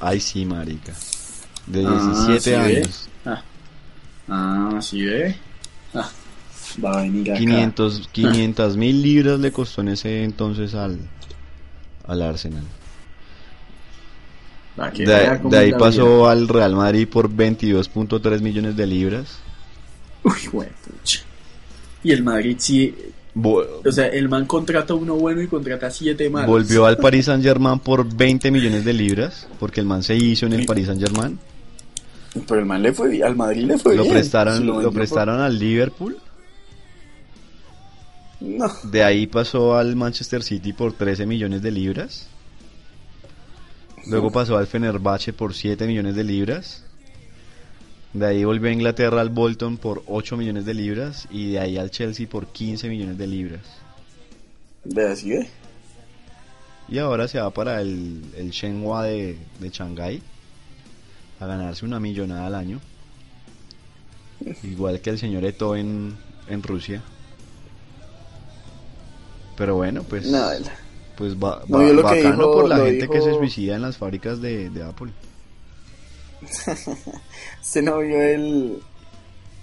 ay 0.00 0.20
sí, 0.20 0.44
marica. 0.46 0.92
De 1.66 1.84
Ah, 1.86 2.00
17 2.26 2.40
¿sí 2.40 2.50
ve? 2.50 2.56
años. 2.78 3.08
Ah, 3.26 3.42
ah 4.28 4.78
sí 4.80 5.02
ve. 5.04 5.36
Ah, 5.94 6.08
va 6.82 6.98
a 6.98 7.02
venir 7.02 7.30
acá. 7.30 7.38
500 7.40 8.08
500 8.12 8.76
mil 8.76 9.02
libras 9.02 9.38
le 9.40 9.52
costó 9.52 9.80
en 9.82 9.88
ese 9.88 10.24
entonces 10.24 10.74
al, 10.74 10.98
al 12.06 12.22
Arsenal. 12.22 12.64
Que 14.94 15.04
De, 15.04 15.58
ahí 15.58 15.72
pasó 15.72 16.28
al 16.28 16.48
Real 16.48 16.74
Madrid 16.74 17.06
por 17.06 17.28
22.3 17.28 18.40
millones 18.40 18.74
de 18.76 18.86
libras. 18.86 19.38
Uy, 20.24 20.32
pucha. 20.50 21.20
Y 22.04 22.12
el 22.12 22.22
Madrid 22.22 22.56
sí. 22.58 22.94
O 23.34 23.90
sea, 23.92 24.08
el 24.08 24.28
man 24.28 24.44
contrata 24.46 24.92
uno 24.94 25.14
bueno 25.14 25.40
y 25.40 25.46
contrata 25.46 25.90
siete 25.90 26.28
malos. 26.28 26.48
volvió 26.50 26.84
al 26.84 26.98
Paris 26.98 27.24
Saint 27.26 27.42
Germain 27.42 27.78
por 27.78 28.06
20 28.14 28.50
millones 28.50 28.84
de 28.84 28.92
libras, 28.92 29.48
porque 29.58 29.80
el 29.80 29.86
man 29.86 30.02
se 30.02 30.14
hizo 30.16 30.44
en 30.46 30.52
el. 30.52 30.66
Paris 30.66 30.86
Saint 30.86 31.00
Germain. 31.00 31.38
Pero 32.46 32.60
el 32.60 32.66
man 32.66 32.82
le 32.82 32.92
fue 32.92 33.08
bien, 33.10 33.24
al 33.24 33.36
Madrid 33.36 33.64
le 33.64 33.78
fue 33.78 33.94
Lo 33.96 34.02
bien. 34.02 34.14
prestaron, 34.14 34.58
Se 34.58 34.64
lo 34.64 34.80
por- 34.82 34.92
prestaron 34.92 35.40
al 35.40 35.58
Liverpool. 35.58 36.16
No. 38.40 38.66
De 38.84 39.04
ahí 39.04 39.26
pasó 39.26 39.76
al 39.76 39.94
Manchester 39.96 40.42
City 40.42 40.72
por 40.72 40.92
13 40.94 41.26
millones 41.26 41.62
de 41.62 41.70
libras. 41.70 42.26
Luego 44.08 44.32
pasó 44.32 44.56
al 44.58 44.66
Fenerbahce 44.66 45.32
por 45.32 45.54
7 45.54 45.86
millones 45.86 46.16
de 46.16 46.24
libras. 46.24 46.82
De 48.12 48.26
ahí 48.26 48.44
volvió 48.44 48.68
a 48.68 48.72
Inglaterra 48.72 49.20
al 49.22 49.30
Bolton 49.30 49.78
por 49.78 50.02
8 50.06 50.36
millones 50.36 50.64
de 50.66 50.74
libras. 50.74 51.26
Y 51.30 51.52
de 51.52 51.58
ahí 51.60 51.78
al 51.78 51.90
Chelsea 51.90 52.28
por 52.28 52.46
15 52.48 52.88
millones 52.88 53.16
de 53.18 53.26
libras. 53.26 53.62
Ve 54.84 55.06
así, 55.10 55.30
ve. 55.30 55.48
Y 56.88 56.98
ahora 56.98 57.26
se 57.28 57.40
va 57.40 57.50
para 57.50 57.80
el, 57.80 58.22
el 58.36 58.50
Shenhua 58.50 59.04
de, 59.04 59.38
de 59.60 59.70
Shanghái 59.70 60.20
a 61.40 61.46
ganarse 61.46 61.84
una 61.86 61.98
millonada 62.00 62.46
al 62.48 62.54
año. 62.54 62.80
Igual 64.62 65.00
que 65.00 65.10
el 65.10 65.18
señor 65.18 65.44
Eto 65.44 65.74
en, 65.76 66.14
en 66.48 66.62
Rusia. 66.62 67.02
Pero 69.56 69.76
bueno, 69.76 70.02
pues... 70.02 70.26
No, 70.26 70.50
el- 70.50 70.64
Pues 71.16 71.34
va, 71.36 71.62
No, 71.68 71.78
va- 71.78 71.86
yo 71.86 71.92
lo 71.94 72.02
que 72.02 72.22
bacano 72.22 72.36
dijo- 72.36 72.52
por 72.52 72.68
la 72.68 72.76
gente 72.78 73.08
que 73.08 73.20
se 73.20 73.34
suicida 73.34 73.76
en 73.76 73.82
las 73.82 73.96
fábricas 73.96 74.40
de, 74.42 74.68
de 74.70 74.82
Apple. 74.82 75.12
¿Usted 77.62 77.82
no 77.82 77.98
vio 77.98 78.20
el, 78.20 78.82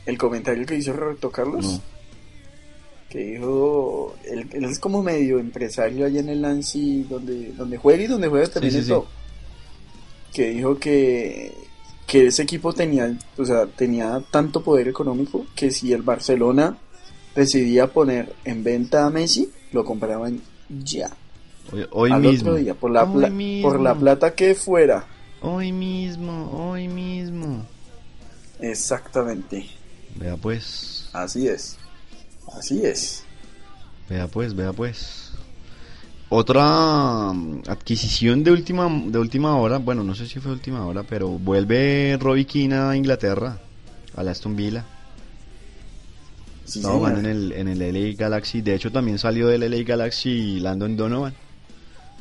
el 0.06 0.18
comentario 0.18 0.66
que 0.66 0.76
hizo 0.76 0.94
Roberto 0.94 1.32
Carlos? 1.32 1.66
No. 1.66 1.82
Que 3.10 3.20
dijo, 3.34 4.16
él, 4.26 4.48
él 4.54 4.66
es 4.66 4.78
como 4.80 5.02
medio 5.02 5.40
empresario 5.40 6.06
allá 6.06 6.20
en 6.20 6.30
el 6.30 6.42
Nancy, 6.42 7.04
donde, 7.10 7.52
donde 7.54 7.78
juega 7.78 8.04
y 8.04 8.08
donde 8.08 8.28
juega 8.28 8.48
también 8.48 8.74
Sí, 8.74 8.82
sí, 8.84 8.90
todo. 8.90 9.08
Que 10.32 10.50
dijo 10.52 10.78
que, 10.78 11.52
que 12.06 12.28
ese 12.28 12.44
equipo 12.44 12.72
tenía, 12.72 13.18
o 13.38 13.46
sea, 13.46 13.66
tenía 13.66 14.22
tanto 14.30 14.62
poder 14.64 14.88
económico 14.88 15.48
que 15.56 15.72
si 15.72 15.92
el 15.92 16.04
Barcelona 16.04 16.78
decidía 17.36 17.88
poner 17.88 18.36
en 18.46 18.64
venta 18.64 19.06
a 19.06 19.10
Messi, 19.10 19.50
lo 19.72 19.84
compraban 19.84 20.40
ya. 20.84 21.10
Hoy, 21.72 21.86
hoy 21.92 22.12
al 22.12 22.22
mismo. 22.22 22.50
otro 22.52 22.56
día, 22.62 22.74
por 22.76 22.92
la, 22.92 23.04
Hoy 23.06 23.18
pla- 23.18 23.30
mismo. 23.32 23.70
por 23.72 23.80
la 23.80 23.96
plata 23.96 24.36
que 24.36 24.54
fuera. 24.54 25.04
Hoy 25.42 25.72
mismo, 25.72 26.52
hoy 26.52 26.88
mismo. 26.88 27.66
Exactamente. 28.60 29.70
Vea 30.16 30.36
pues, 30.36 31.10
Así 31.14 31.48
es. 31.48 31.78
Así 32.58 32.86
es. 32.86 33.24
vea 34.10 34.28
pues, 34.28 34.54
vea 34.54 34.74
pues. 34.74 35.32
Otra 36.30 37.32
mm, 37.34 37.64
adquisición 37.68 38.44
de 38.44 38.52
última, 38.52 38.88
de 39.08 39.18
última 39.18 39.56
hora, 39.58 39.78
bueno, 39.78 40.04
no 40.04 40.14
sé 40.14 40.28
si 40.28 40.40
fue 40.40 40.52
última 40.52 40.86
hora, 40.86 41.04
pero 41.04 41.30
vuelve 41.30 42.18
Robbie 42.20 42.46
Keane 42.46 42.76
a 42.76 42.96
Inglaterra, 42.96 43.58
a 44.16 44.24
la 44.24 44.32
Aston 44.32 44.56
Villa. 44.56 44.86
Sí, 46.66 46.80
Estaba 46.80 46.96
jugando 46.96 47.22
en 47.22 47.26
el, 47.26 47.52
en 47.54 47.68
el 47.68 47.80
LA 47.80 48.16
Galaxy. 48.16 48.62
De 48.62 48.76
hecho, 48.76 48.92
también 48.92 49.18
salió 49.18 49.48
del 49.48 49.62
LA 49.72 49.84
Galaxy 49.84 50.60
Landon 50.60 50.96
Donovan. 50.96 51.34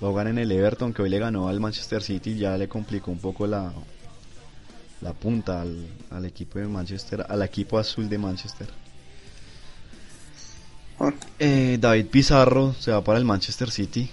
Va 0.03 0.09
a 0.09 0.11
jugar 0.11 0.29
en 0.29 0.39
el 0.39 0.51
Everton, 0.53 0.93
que 0.93 1.03
hoy 1.03 1.11
le 1.11 1.19
ganó 1.19 1.49
al 1.49 1.61
Manchester 1.61 2.03
City. 2.03 2.37
Ya 2.37 2.57
le 2.57 2.69
complicó 2.69 3.11
un 3.11 3.19
poco 3.19 3.47
la, 3.47 3.73
la 5.01 5.13
punta 5.13 5.63
al, 5.63 5.87
al 6.11 6.25
equipo 6.25 6.59
de 6.59 6.67
Manchester, 6.69 7.27
al 7.29 7.43
equipo 7.43 7.79
azul 7.79 8.09
de 8.09 8.19
Manchester. 8.19 8.69
Eh, 11.39 11.79
David 11.81 12.07
Pizarro 12.07 12.75
se 12.75 12.91
va 12.91 13.03
para 13.05 13.19
el 13.19 13.25
Manchester 13.25 13.71
City, 13.71 14.11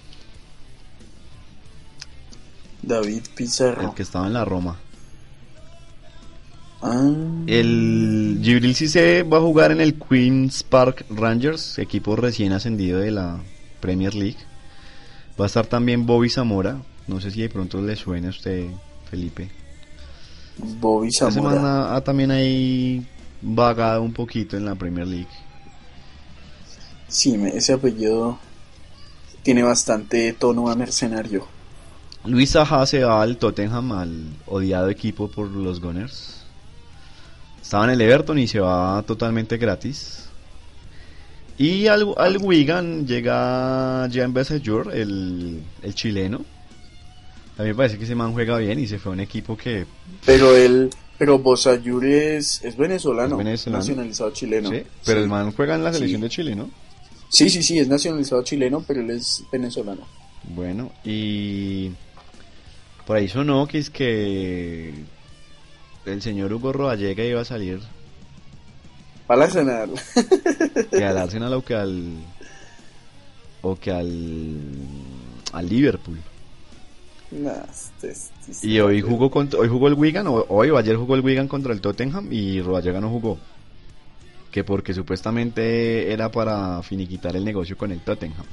David 2.82 3.24
Pizarro. 3.36 3.82
el 3.89 3.93
que 3.95 4.04
estaba 4.04 4.28
en 4.28 4.34
la 4.34 4.45
Roma. 4.45 4.80
Ah, 6.82 7.12
El 7.48 8.39
Gibril 8.43 8.76
Cissé 8.76 9.24
va 9.24 9.38
a 9.38 9.41
jugar 9.41 9.71
en 9.71 9.82
el 9.82 9.95
Queen's 9.98 10.62
Park 10.63 11.06
Rangers, 11.10 11.80
equipo 11.80 12.15
recién 12.15 12.54
ascendido 12.54 13.00
de 13.00 13.12
la 13.12 13.41
Premier 13.80 14.13
League. 14.13 14.38
Va 15.39 15.45
a 15.45 15.48
estar 15.48 15.65
también 15.67 16.06
Bobby 16.06 16.30
Zamora. 16.30 16.78
No 17.08 17.19
sé 17.21 17.32
si 17.32 17.41
de 17.41 17.50
pronto 17.50 17.82
le 17.82 17.95
suena 17.95 18.28
a 18.28 18.32
usted, 18.32 18.67
Felipe. 19.10 19.50
Bobby 20.58 21.10
Esta 21.10 21.32
Zamora. 21.32 21.56
semana 21.56 21.95
ha 21.95 22.02
también 22.02 22.32
ahí 22.32 23.06
vagado 23.41 24.02
un 24.02 24.13
poquito 24.13 24.56
en 24.58 24.65
la 24.65 24.76
Premier 24.76 25.08
League. 25.08 25.28
Sí, 27.08 27.36
ese 27.54 27.74
apellido 27.74 28.39
tiene 29.43 29.62
bastante 29.63 30.34
tono 30.34 30.69
a 30.69 30.76
mercenario. 30.76 31.48
Luis 32.26 32.52
Saha 32.52 32.86
se 32.88 33.04
va 33.04 33.21
al 33.21 33.38
Tottenham, 33.38 33.91
al 33.91 34.24
odiado 34.48 34.89
equipo 34.89 35.30
por 35.30 35.48
los 35.48 35.80
Gunners. 35.80 36.43
Estaba 37.62 37.84
en 37.86 37.91
el 37.91 38.02
Everton 38.02 38.39
y 38.39 38.48
se 38.48 38.60
va 38.60 39.04
totalmente 39.06 39.58
gratis. 39.58 40.25
Y 41.58 41.88
al, 41.88 42.13
al 42.18 42.38
Wigan 42.38 43.08
llega 43.08 44.08
Jean 44.10 44.34
Bessejour, 44.34 44.94
el, 44.94 45.62
el 45.82 45.96
chileno. 45.96 46.44
A 47.58 47.62
mí 47.62 47.70
me 47.70 47.76
parece 47.76 47.98
que 47.98 48.04
ese 48.04 48.15
man 48.15 48.34
juega 48.34 48.58
bien 48.58 48.78
y 48.80 48.88
se 48.88 49.00
fue 49.00 49.12
a 49.12 49.13
un 49.13 49.22
equipo 49.22 49.56
que... 49.56 49.86
Pero 50.26 50.56
él, 50.58 50.89
pero 51.18 51.39
Bosayur 51.39 52.06
es, 52.06 52.62
es 52.65 52.76
venezolano, 52.76 53.36
Es 53.39 53.46
venezolano. 53.46 53.80
nacionalizado 53.80 54.32
chileno. 54.32 54.70
Sí, 54.70 54.84
pero 55.06 55.20
Sí. 55.20 55.24
el 55.24 55.30
man 55.30 55.54
juega 55.54 55.76
en 55.76 55.84
la 55.86 55.94
selección 55.94 56.20
Sí. 56.20 56.24
de 56.24 56.30
Chile, 56.30 56.56
¿no? 56.56 56.70
Sí, 57.30 57.50
sí, 57.50 57.63
sí, 57.63 57.80
es 57.80 57.88
nacionalizado 57.88 58.44
chileno, 58.44 58.84
pero 58.86 59.00
él 59.00 59.10
es 59.12 59.44
venezolano. 59.52 60.02
Bueno, 60.44 60.91
y 61.06 61.91
por 63.08 63.15
ahí 63.18 63.30
sonó 63.30 63.65
que 63.68 63.78
es 63.80 63.89
que 63.89 64.94
el 66.06 66.22
señor 66.22 66.52
Hugo 66.54 66.74
Rodallega 66.74 67.24
iba 67.24 67.39
a 67.41 67.46
salir 67.46 67.80
Para 69.28 69.40
la 69.40 69.46
Arsenal. 69.46 69.92
que 70.92 71.04
al 71.06 71.18
Arsenal 71.18 71.54
o 71.54 71.62
que 71.64 71.76
al 71.76 72.14
o 73.62 73.76
que 73.76 73.92
al 73.92 74.62
al 75.54 75.70
Liverpool. 75.70 76.20
Nah, 77.32 77.52
este- 77.72 78.12
este- 78.12 78.52
este- 78.52 78.68
Y 78.68 78.80
hoy 78.80 79.02
jugó 79.02 79.32
contra, 79.32 79.60
hoy 79.60 79.68
jugó 79.68 79.88
el 79.88 79.96
Wigan, 79.96 80.28
o- 80.28 80.46
hoy 80.50 80.70
o 80.70 80.78
ayer 80.78 80.96
jugó 80.96 81.16
el 81.16 81.22
Wigan 81.22 81.48
contra 81.48 81.74
el 81.74 81.82
Tottenham 81.82 82.28
y 82.32 82.62
Rodallega 82.62 83.02
no 83.02 83.10
jugó. 83.10 83.38
Que 84.52 84.64
porque 84.64 84.94
supuestamente 84.94 86.14
era 86.14 86.30
para 86.32 86.82
finiquitar 86.84 87.36
el 87.36 87.44
negocio 87.44 87.76
con 87.78 87.92
el 87.92 88.00
Tottenham. 88.02 88.46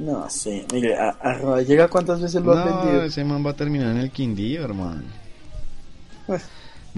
No 0.00 0.28
sé, 0.30 0.64
mire, 0.72 0.96
a, 0.96 1.10
a 1.10 1.34
Rodallega 1.34 1.88
cuántas 1.88 2.20
veces 2.20 2.42
lo 2.42 2.52
has 2.52 2.64
No, 2.66 2.82
vendido. 2.82 3.02
ese 3.04 3.24
man 3.24 3.44
va 3.44 3.50
a 3.50 3.54
terminar 3.56 3.90
en 3.90 3.98
el 3.98 4.10
Quindío, 4.10 4.64
hermano. 4.64 5.02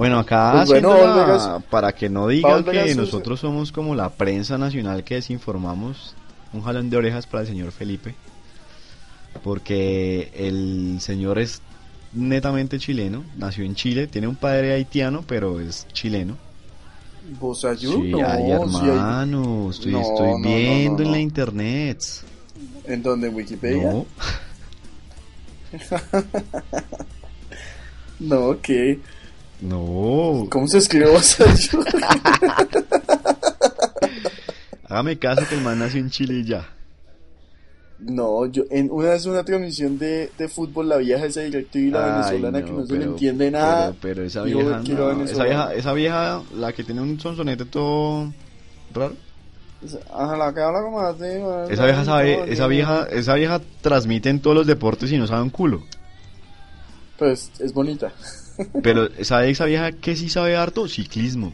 Bueno, 0.00 0.18
acá 0.18 0.64
Pues 0.66 0.68
bueno, 0.82 1.62
para 1.68 1.92
que 1.92 2.08
no 2.08 2.26
digan 2.26 2.64
que 2.64 2.94
nosotros 2.94 3.38
somos 3.38 3.70
como 3.70 3.94
la 3.94 4.08
prensa 4.08 4.56
nacional 4.56 5.04
que 5.04 5.16
desinformamos, 5.16 6.14
un 6.54 6.62
jalón 6.62 6.88
de 6.88 6.96
orejas 6.96 7.26
para 7.26 7.42
el 7.42 7.46
señor 7.48 7.70
Felipe, 7.70 8.14
porque 9.44 10.30
el 10.34 11.02
señor 11.02 11.38
es 11.38 11.60
netamente 12.14 12.78
chileno, 12.78 13.24
nació 13.36 13.62
en 13.66 13.74
Chile, 13.74 14.06
tiene 14.06 14.26
un 14.26 14.36
padre 14.36 14.72
haitiano, 14.72 15.22
pero 15.26 15.60
es 15.60 15.86
chileno. 15.92 16.38
Bosayur, 17.38 18.02
Sí, 18.02 18.10
no, 18.10 18.26
ay, 18.26 18.44
sí 18.44 18.50
hay- 18.52 18.52
hermano, 18.52 19.68
estoy, 19.70 19.92
No, 19.92 20.00
estoy 20.00 20.28
no, 20.28 20.38
no, 20.38 20.56
viendo 20.56 21.02
en 21.02 21.12
la 21.12 21.18
internet. 21.18 21.98
¿En 22.86 23.02
dónde? 23.02 23.28
¿En 23.28 23.34
Wikipedia? 23.34 23.92
No, 23.92 24.06
No, 28.18 28.58
¿qué? 28.62 28.98
No, 29.62 30.46
¿Cómo 30.50 30.66
se 30.68 30.78
escribe 30.78 31.10
Bosayur? 31.10 31.84
hágame 34.84 35.18
caso 35.18 35.42
que 35.48 35.54
el 35.54 35.60
man 35.62 35.78
nació 35.78 36.00
en 36.00 36.10
Chile 36.10 36.34
y 36.34 36.44
ya. 36.44 36.68
no, 38.00 38.46
yo 38.46 38.64
en 38.70 38.90
una 38.90 39.10
vez 39.10 39.26
una 39.26 39.44
transmisión 39.44 39.98
de, 39.98 40.30
de 40.36 40.48
fútbol, 40.48 40.88
la 40.88 40.96
vieja 40.96 41.26
esa 41.26 41.42
directiva 41.42 41.86
y 41.86 41.90
la 41.90 42.04
Ay, 42.06 42.36
venezolana 42.40 42.64
que 42.64 42.72
no 42.72 42.86
se 42.86 42.96
le 42.96 43.04
entiende 43.04 43.50
nada. 43.50 43.92
Pero, 44.00 44.14
pero 44.14 44.22
esa 44.24 44.42
vieja, 44.42 44.82
no, 44.82 45.24
esa 45.24 45.44
vieja, 45.44 45.74
esa 45.74 45.92
vieja, 45.92 46.42
la 46.56 46.72
que 46.72 46.82
tiene 46.84 47.02
un 47.02 47.20
sonsonete 47.20 47.64
todo 47.66 48.32
raro. 48.92 49.14
Ajá, 50.12 50.36
la 50.36 50.52
que 50.52 50.60
habla 50.60 50.82
como 50.82 51.00
así. 51.00 51.24
Esa 51.72 51.84
vieja 51.86 52.04
sabe, 52.04 52.52
esa 52.52 52.66
vieja, 52.66 53.06
esa 53.10 53.34
vieja 53.34 53.60
transmite 53.80 54.28
en 54.28 54.40
todos 54.40 54.56
los 54.56 54.66
deportes 54.66 55.10
y 55.12 55.18
no 55.18 55.26
sabe 55.26 55.42
un 55.42 55.50
culo. 55.50 55.82
Pues 57.18 57.50
es 57.60 57.72
bonita. 57.72 58.12
Pero 58.82 59.08
sabe 59.24 59.50
esa 59.50 59.64
vieja 59.64 59.92
que 59.92 60.16
sí 60.16 60.28
sabe 60.28 60.56
harto 60.56 60.88
ciclismo. 60.88 61.52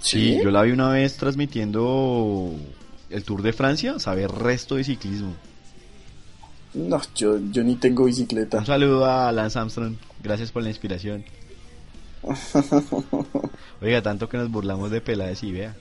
Sí, 0.00 0.38
yo 0.42 0.50
la 0.50 0.62
vi 0.62 0.70
una 0.70 0.90
vez 0.90 1.16
transmitiendo 1.16 2.54
el 3.10 3.24
Tour 3.24 3.42
de 3.42 3.52
Francia, 3.52 3.98
sabe 3.98 4.28
resto 4.28 4.76
de 4.76 4.84
ciclismo. 4.84 5.34
No, 6.74 7.00
yo, 7.16 7.38
yo 7.50 7.64
ni 7.64 7.76
tengo 7.76 8.04
bicicleta. 8.04 8.58
Un 8.58 8.66
saludo 8.66 9.06
a 9.06 9.32
Lance 9.32 9.58
Armstrong, 9.58 9.96
gracias 10.22 10.52
por 10.52 10.62
la 10.62 10.68
inspiración. 10.68 11.24
Oiga, 13.80 14.02
tanto 14.02 14.28
que 14.28 14.36
nos 14.36 14.50
burlamos 14.50 14.90
de 14.90 15.00
Peláez 15.00 15.42
y 15.42 15.52
vea. 15.52 15.74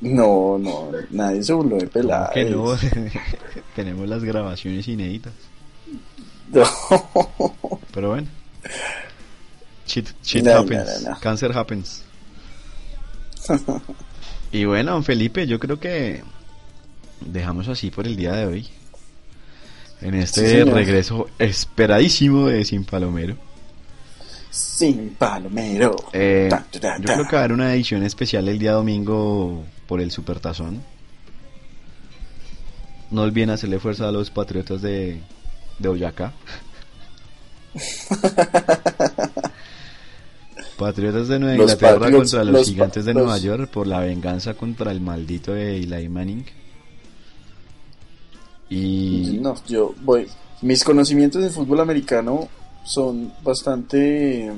No, 0.00 0.58
no, 0.58 0.90
nadie 1.10 1.42
se 1.42 1.52
burló 1.52 1.76
de 1.76 1.88
¿Cómo 1.88 1.92
pelada. 1.92 2.30
que 2.32 2.44
no? 2.44 2.76
Tenemos 3.76 4.08
las 4.08 4.22
grabaciones 4.22 4.86
inéditas. 4.86 5.32
Pero 7.98 8.10
bueno. 8.10 8.28
Shit, 9.88 10.10
shit 10.22 10.44
No, 10.44 10.52
happens. 10.58 11.02
no, 11.02 11.10
no. 11.10 11.18
Cancer 11.18 11.50
happens. 11.58 12.04
y 14.52 14.64
bueno, 14.66 14.92
don 14.92 15.02
Felipe, 15.02 15.48
yo 15.48 15.58
creo 15.58 15.80
que 15.80 16.22
dejamos 17.20 17.66
así 17.66 17.90
por 17.90 18.06
el 18.06 18.14
día 18.14 18.34
de 18.34 18.46
hoy. 18.46 18.68
En 20.00 20.14
este 20.14 20.62
Sí, 20.62 20.70
regreso 20.70 21.26
esperadísimo 21.40 22.46
de 22.46 22.64
Sin 22.64 22.84
Palomero. 22.84 23.36
Sin 24.48 25.16
palomero. 25.16 25.96
Eh, 26.12 26.46
Ta, 26.48 26.64
ta, 26.70 26.78
ta, 26.78 26.98
yo 26.98 27.04
creo 27.04 27.26
que 27.26 27.32
va 27.34 27.38
a 27.40 27.44
haber 27.46 27.52
una 27.52 27.74
edición 27.74 28.04
especial 28.04 28.48
el 28.48 28.60
día 28.60 28.74
domingo 28.74 29.64
por 29.88 30.00
el 30.00 30.12
Supertazón. 30.12 30.84
No 33.10 33.22
olviden 33.22 33.50
hacerle 33.50 33.80
fuerza 33.80 34.06
a 34.08 34.12
los 34.12 34.30
patriotas 34.30 34.82
de, 34.82 35.20
de 35.80 35.88
Boyacá. 35.88 36.32
Patriotas 40.78 41.28
de 41.28 41.38
Nueva 41.40 41.56
Los 41.56 41.72
Inglaterra 41.72 41.98
Patriots, 41.98 42.30
contra 42.32 42.44
los, 42.52 42.66
gigantes 42.68 43.04
de 43.04 43.14
los- 43.14 43.22
Nueva 43.24 43.38
York 43.38 43.68
por 43.70 43.86
la 43.86 44.00
venganza 44.00 44.54
contra 44.54 44.92
el 44.92 45.00
maldito 45.00 45.52
de 45.52 45.76
Eli 45.78 46.08
Manning. 46.08 46.44
Y 48.70 49.38
No, 49.40 49.54
yo 49.66 49.94
voy. 50.02 50.26
Mis 50.62 50.84
conocimientos 50.84 51.42
de 51.42 51.50
fútbol 51.50 51.80
americano 51.80 52.48
son 52.84 53.32
bastante. 53.42 54.52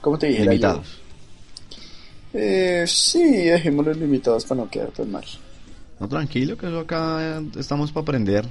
¿Cómo 0.00 0.18
te 0.18 0.26
dijera 0.28 0.44
yo? 0.46 0.50
limitados. 0.52 0.98
Eh, 2.32 2.84
sí, 2.86 3.22
dejémoslo 3.22 3.92
limitados 3.94 4.44
para 4.44 4.62
no 4.62 4.70
quedar 4.70 4.90
tan 4.90 5.10
mal. 5.10 5.24
No, 5.98 6.08
tranquilo, 6.08 6.56
que 6.58 6.66
eso 6.66 6.80
acá 6.80 7.42
estamos 7.58 7.90
para 7.92 8.02
aprender. 8.02 8.46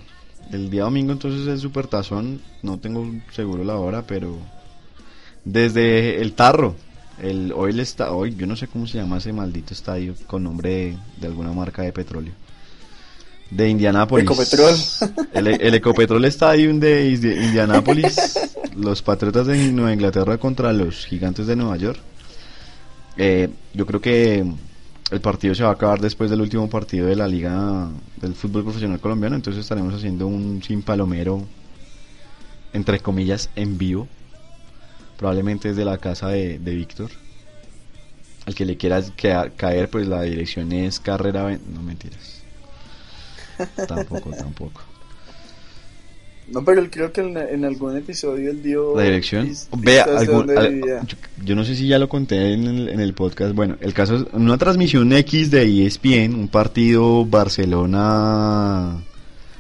El 0.52 0.70
día 0.70 0.84
domingo 0.84 1.12
entonces 1.12 1.48
el 1.48 1.60
Supertazón, 1.60 2.42
no 2.62 2.80
tengo 2.80 3.06
seguro 3.32 3.64
la 3.64 3.78
hora, 3.78 4.04
pero 4.06 4.38
desde 5.44 6.22
el 6.22 6.34
Tarro, 6.34 6.76
el 7.22 7.52
hoy 7.56 7.72
el 7.72 7.80
está 7.80 8.12
hoy 8.12 8.36
yo 8.36 8.46
no 8.46 8.56
sé 8.56 8.68
cómo 8.68 8.88
se 8.88 8.98
llama 8.98 9.18
ese 9.18 9.34
maldito 9.34 9.74
estadio 9.74 10.16
con 10.28 10.44
nombre 10.44 10.70
de, 10.70 10.98
de 11.22 11.28
alguna 11.28 11.52
marca 11.52 11.82
de 11.82 11.92
petróleo. 11.92 12.34
De 13.50 13.70
Indianápolis. 13.70 14.26
Ecopetrol. 14.26 14.76
El, 15.34 15.48
el 15.48 15.76
Ecopetrol 15.76 16.26
Stadium 16.26 16.80
de 16.80 17.10
Indianápolis. 17.10 18.16
los 18.76 19.02
Patriotas 19.02 19.48
de 19.48 19.72
Nueva 19.72 19.94
Inglaterra 19.94 20.38
contra 20.38 20.74
los 20.74 21.06
Gigantes 21.06 21.48
de 21.48 21.56
Nueva 21.56 21.78
York. 21.78 22.00
Eh, 23.18 23.50
yo 23.74 23.86
creo 23.86 24.02
que 24.02 24.46
el 25.12 25.22
partido 25.22 25.54
se 25.56 25.64
va 25.64 25.70
a 25.70 25.74
acabar 25.74 26.00
después 26.02 26.30
del 26.30 26.42
último 26.42 26.70
partido 26.70 27.08
de 27.08 27.16
la 27.16 27.28
Liga 27.28 27.90
del 28.18 28.34
Fútbol 28.36 28.64
Profesional 28.64 29.00
Colombiano. 29.00 29.36
Entonces 29.36 29.62
estaremos 29.62 29.94
haciendo 29.94 30.28
un 30.28 30.64
sin 30.64 30.82
palomero, 30.82 31.46
entre 32.74 33.00
comillas, 33.00 33.50
en 33.56 33.78
vivo. 33.78 34.08
Probablemente 35.18 35.70
desde 35.70 35.86
la 35.86 35.98
casa 35.98 36.30
de, 36.30 36.60
de 36.60 36.76
Víctor. 36.76 37.10
Al 38.46 38.54
que 38.56 38.66
le 38.66 38.78
quieras 38.78 39.12
queda- 39.16 39.50
caer, 39.52 39.90
pues 39.90 40.08
la 40.08 40.22
dirección 40.24 40.72
es 40.72 41.00
carrera. 41.00 41.58
No 41.74 41.82
mentiras. 41.82 42.42
Tampoco, 43.88 44.32
tampoco. 44.32 44.82
No, 46.48 46.64
pero 46.64 46.80
él 46.80 46.92
creo 46.92 47.12
que 47.12 47.22
en, 47.22 47.36
en 47.38 47.66
algún 47.66 47.98
episodio 47.98 48.52
él 48.52 48.62
dio... 48.62 48.96
La 48.96 49.02
dirección. 49.04 49.50
Vea, 49.78 50.04
algún- 50.04 50.56
al- 50.56 50.80
yo, 51.08 51.18
yo 51.44 51.56
no 51.56 51.64
sé 51.66 51.76
si 51.76 51.88
ya 51.88 51.98
lo 51.98 52.08
conté 52.08 52.54
en 52.54 52.66
el, 52.68 52.90
en 52.90 53.00
el 53.00 53.14
podcast. 53.16 53.56
Bueno, 53.56 53.78
el 53.82 53.94
caso 53.96 54.16
es 54.18 54.26
una 54.32 54.56
transmisión 54.58 55.12
X 55.12 55.50
de 55.50 55.86
ESPN, 55.88 56.36
un 56.36 56.48
partido 56.48 57.26
Barcelona 57.26 59.02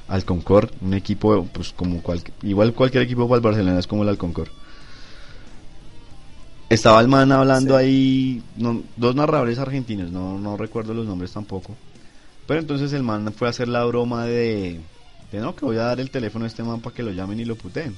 al 0.07 0.25
Concord, 0.25 0.69
un 0.81 0.93
equipo, 0.93 1.47
pues 1.51 1.73
como 1.73 2.03
cual, 2.03 2.21
igual 2.43 2.73
cualquier 2.73 3.01
equipo 3.03 3.27
para 3.27 3.37
el 3.37 3.41
Barcelona 3.43 3.79
es 3.79 3.87
como 3.87 4.03
el 4.03 4.09
Alconcord. 4.09 4.49
Estaba 6.69 6.99
el 7.01 7.07
man 7.07 7.31
hablando 7.31 7.77
Sí. 7.79 7.83
ahí, 7.85 8.43
no- 8.57 8.83
dos 8.97 9.15
narradores 9.15 9.59
argentinos, 9.59 10.11
no, 10.11 10.39
no 10.39 10.57
recuerdo 10.57 10.93
los 10.93 11.05
nombres 11.05 11.31
tampoco. 11.31 11.75
Pero 12.47 12.59
entonces 12.59 12.93
el 12.93 13.01
man 13.03 13.31
fue 13.33 13.47
a 13.47 13.51
hacer 13.51 13.67
la 13.67 13.83
broma 13.85 14.25
de, 14.25 14.79
de 15.31 15.39
no, 15.39 15.55
que 15.55 15.65
voy 15.65 15.77
a 15.77 15.83
dar 15.83 15.99
el 15.99 16.11
teléfono 16.11 16.45
a 16.45 16.47
este 16.47 16.63
man 16.63 16.81
para 16.81 16.95
que 16.95 17.03
lo 17.03 17.11
llamen 17.11 17.39
y 17.39 17.45
lo 17.45 17.55
puteen. 17.55 17.95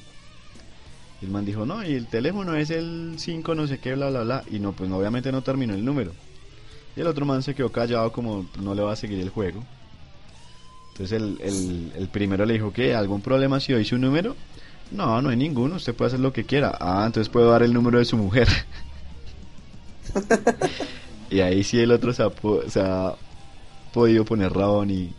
Y 1.20 1.24
el 1.24 1.30
man 1.30 1.44
dijo, 1.44 1.66
no, 1.66 1.84
y 1.84 1.94
el 1.94 2.06
teléfono 2.06 2.54
es 2.54 2.70
el 2.70 3.14
5 3.16 3.54
no 3.54 3.66
sé 3.66 3.78
qué, 3.78 3.94
bla, 3.94 4.10
bla, 4.10 4.22
bla. 4.22 4.44
Y 4.50 4.60
no, 4.60 4.72
pues 4.72 4.90
obviamente 4.90 5.32
no 5.32 5.42
terminó 5.42 5.74
el 5.74 5.84
número. 5.84 6.12
Y 6.96 7.00
el 7.00 7.06
otro 7.06 7.26
man 7.26 7.42
se 7.42 7.54
quedó 7.54 7.70
callado 7.70 8.12
como 8.12 8.46
no 8.60 8.74
le 8.74 8.82
va 8.82 8.92
a 8.92 8.96
seguir 8.96 9.20
el 9.20 9.30
juego. 9.30 9.64
Entonces 10.92 11.20
el, 11.20 11.92
el, 11.94 12.08
primero 12.08 12.44
le 12.44 12.54
dijo, 12.54 12.72
¿qué? 12.72 12.94
¿Algún 12.94 13.20
problema 13.20 13.60
si 13.60 13.72
doy 13.72 13.84
su 13.84 13.98
número? 13.98 14.34
No, 14.90 15.20
no 15.22 15.28
hay 15.28 15.36
ninguno, 15.36 15.76
usted 15.76 15.94
puede 15.94 16.08
hacer 16.08 16.20
lo 16.20 16.32
que 16.32 16.44
quiera. 16.44 16.76
Ah, 16.80 17.04
entonces 17.06 17.28
puedo 17.28 17.50
dar 17.50 17.62
el 17.62 17.72
número 17.72 17.98
de 17.98 18.04
su 18.04 18.16
mujer. 18.16 18.48
y 21.30 21.40
ahí 21.40 21.62
sí 21.62 21.78
el 21.78 21.92
otro 21.92 22.12
se 22.12 22.22
ha, 22.22 22.30
se 22.68 22.80
ha 22.80 23.14
podido 23.92 24.24
poner 24.24 24.52
rabón 24.52 24.90
y 24.90 25.12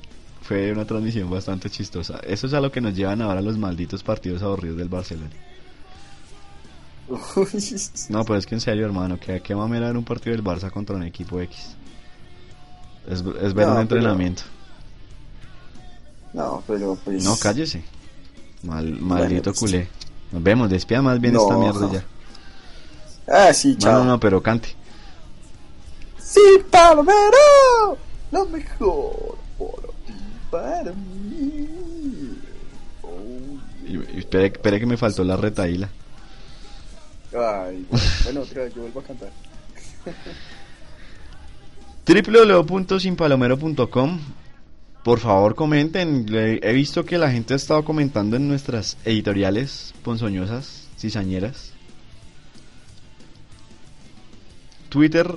fue 0.49 0.71
una 0.71 0.83
transmisión 0.83 1.29
bastante 1.29 1.69
chistosa. 1.69 2.19
Eso 2.25 2.47
es 2.47 2.53
a 2.53 2.59
lo 2.59 2.71
que 2.71 2.81
nos 2.81 2.95
llevan 2.95 3.21
ahora 3.21 3.39
los 3.39 3.55
malditos 3.55 4.01
partidos 4.01 4.41
aburridos 4.41 4.77
del 4.77 4.89
Barcelona. 4.89 5.29
No, 8.09 8.23
pero 8.25 8.35
es 8.39 8.47
que 8.47 8.55
en 8.55 8.61
serio, 8.61 8.83
hermano, 8.87 9.19
que 9.19 9.41
qué 9.41 9.55
mamera 9.55 9.85
ver 9.87 9.97
un 9.97 10.03
partido 10.03 10.35
del 10.35 10.43
Barça 10.43 10.71
contra 10.71 10.95
un 10.95 11.03
equipo 11.03 11.39
X. 11.39 11.75
Es, 13.07 13.19
es 13.19 13.23
ver 13.23 13.33
No, 13.33 13.41
un 13.43 13.53
pero- 13.53 13.81
entrenamiento. 13.81 14.41
No, 16.33 16.63
pero 16.65 16.97
pues... 17.05 17.23
No, 17.23 17.35
cállese. 17.37 17.83
Mal, 18.63 18.91
maldito 18.99 19.51
pues- 19.51 19.59
culé. 19.59 19.87
Nos 20.31 20.41
vemos, 20.41 20.67
despida 20.69 21.01
más 21.03 21.19
bien 21.21 21.33
No. 21.35 21.41
esta 21.43 21.57
mierda 21.57 21.91
ya. 21.91 22.03
Ah, 23.31 23.53
sí, 23.53 23.75
chao. 23.77 23.99
no, 23.99 24.05
no, 24.05 24.19
pero 24.19 24.41
cante. 24.41 24.69
Sí, 26.19 26.41
Palomero, 26.71 27.97
lo 28.31 28.45
mejor 28.47 29.37
ti, 29.59 29.63
para 30.49 30.91
mí. 30.93 31.67
Oh, 33.01 33.57
Y, 33.87 33.97
y 34.15 34.19
espere, 34.19 34.47
espere 34.47 34.79
que 34.79 34.85
me 34.85 34.97
faltó 34.97 35.23
la 35.23 35.37
retaíla. 35.37 35.89
Ay, 37.33 37.85
bueno, 38.23 38.41
otra 38.41 38.63
vez 38.63 38.73
yo 38.73 38.81
vuelvo 38.81 38.99
a 39.01 39.03
cantar. 39.03 39.29
www.sinpalomero.com 42.07 44.19
Por 45.03 45.19
favor 45.19 45.53
comenten. 45.55 46.25
He 46.33 46.73
visto 46.73 47.05
que 47.05 47.17
la 47.19 47.29
gente 47.31 47.53
ha 47.53 47.57
estado 47.57 47.85
comentando 47.85 48.35
en 48.35 48.47
nuestras 48.47 48.97
editoriales 49.05 49.93
ponzoñosas, 50.03 50.87
cizañeras. 50.97 51.73
Twitter, 54.89 55.27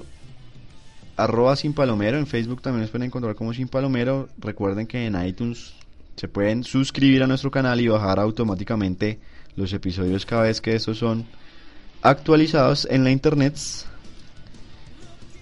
arroba 1.16 1.56
sin 1.56 1.72
palomero. 1.72 2.18
En 2.18 2.26
Facebook 2.26 2.62
también 2.62 2.82
nos 2.82 2.90
pueden 2.90 3.06
encontrar 3.06 3.34
como 3.34 3.52
sin 3.52 3.68
palomero. 3.68 4.28
Recuerden 4.38 4.86
que 4.86 5.06
en 5.06 5.22
iTunes 5.24 5.74
se 6.16 6.28
pueden 6.28 6.64
suscribir 6.64 7.22
a 7.22 7.26
nuestro 7.26 7.50
canal 7.50 7.80
y 7.80 7.88
bajar 7.88 8.18
automáticamente 8.18 9.18
los 9.56 9.72
episodios 9.72 10.26
cada 10.26 10.42
vez 10.42 10.60
que 10.60 10.74
estos 10.74 10.98
son 10.98 11.26
actualizados 12.02 12.86
en 12.90 13.04
la 13.04 13.10
internet. 13.10 13.56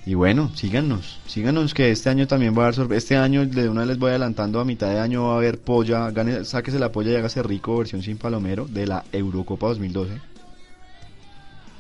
Y 0.06 0.14
bueno, 0.14 0.50
síganos, 0.56 1.20
síganos 1.26 1.74
que 1.74 1.90
este 1.90 2.08
año 2.08 2.26
también 2.26 2.56
va 2.58 2.64
a 2.64 2.68
haber 2.68 2.92
Este 2.94 3.16
año 3.16 3.46
de 3.46 3.68
una 3.68 3.82
vez 3.82 3.88
les 3.88 3.98
voy 3.98 4.10
adelantando, 4.10 4.58
a 4.58 4.64
mitad 4.64 4.88
de 4.88 4.98
año 4.98 5.24
va 5.24 5.34
a 5.34 5.36
haber 5.36 5.60
polla, 5.60 6.10
gane, 6.10 6.44
sáquese 6.44 6.78
la 6.78 6.90
polla 6.90 7.12
y 7.12 7.16
hágase 7.16 7.42
rico 7.42 7.76
versión 7.76 8.02
sin 8.02 8.16
palomero 8.16 8.66
de 8.66 8.86
la 8.86 9.04
Eurocopa 9.12 9.68
2012. 9.68 10.29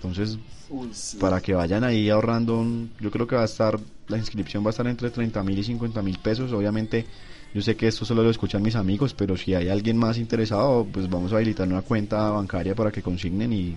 Entonces, 0.02 0.38
Uy, 0.70 0.88
sí. 0.94 1.18
para 1.18 1.40
que 1.42 1.52
vayan 1.52 1.84
ahí 1.84 2.08
ahorrando, 2.08 2.58
un- 2.58 2.90
yo 3.00 3.10
creo 3.10 3.26
que 3.26 3.36
va 3.36 3.42
a 3.42 3.44
estar, 3.44 3.78
la 4.08 4.16
inscripción 4.16 4.64
va 4.64 4.68
a 4.68 4.70
estar 4.70 4.86
entre 4.86 5.10
30 5.10 5.42
mil 5.42 5.58
y 5.58 5.62
50 5.62 6.00
mil 6.00 6.18
pesos. 6.18 6.52
Obviamente, 6.52 7.04
yo 7.52 7.60
sé 7.60 7.76
que 7.76 7.86
esto 7.86 8.04
solo 8.06 8.22
lo 8.22 8.30
escuchan 8.30 8.62
mis 8.62 8.76
amigos, 8.76 9.12
pero 9.12 9.36
si 9.36 9.54
hay 9.54 9.68
alguien 9.68 9.98
más 9.98 10.16
interesado, 10.16 10.86
pues 10.90 11.10
vamos 11.10 11.32
a 11.32 11.36
habilitar 11.36 11.68
una 11.68 11.82
cuenta 11.82 12.30
bancaria 12.30 12.74
para 12.74 12.90
que 12.90 13.02
consignen 13.02 13.52
y 13.52 13.76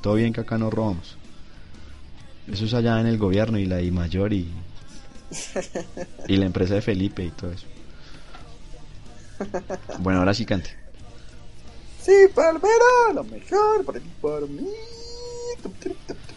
todo 0.00 0.14
bien 0.14 0.32
que 0.32 0.40
acá 0.40 0.58
no 0.58 0.70
robamos. 0.70 1.16
Eso 2.50 2.64
es 2.64 2.74
allá 2.74 3.00
en 3.00 3.06
el 3.06 3.16
gobierno 3.18 3.56
y 3.58 3.66
la 3.66 3.80
I 3.80 3.92
mayor 3.92 4.32
y, 4.32 4.48
y 6.26 6.36
la 6.36 6.46
empresa 6.46 6.74
de 6.74 6.82
Felipe 6.82 7.24
y 7.24 7.30
todo 7.30 7.52
eso. 7.52 7.66
Bueno, 10.00 10.18
ahora 10.18 10.34
sí 10.34 10.44
cante. 10.44 10.70
Sí, 12.02 12.12
Palomero, 12.34 13.12
lo 13.14 13.24
mejor 13.24 13.84
por 13.84 13.94
ti, 14.00 14.08
para 14.20 14.46
mí. 14.46 14.66
Tu, 15.62 15.70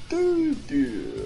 tu, 0.10 0.64
tu, 0.68 1.26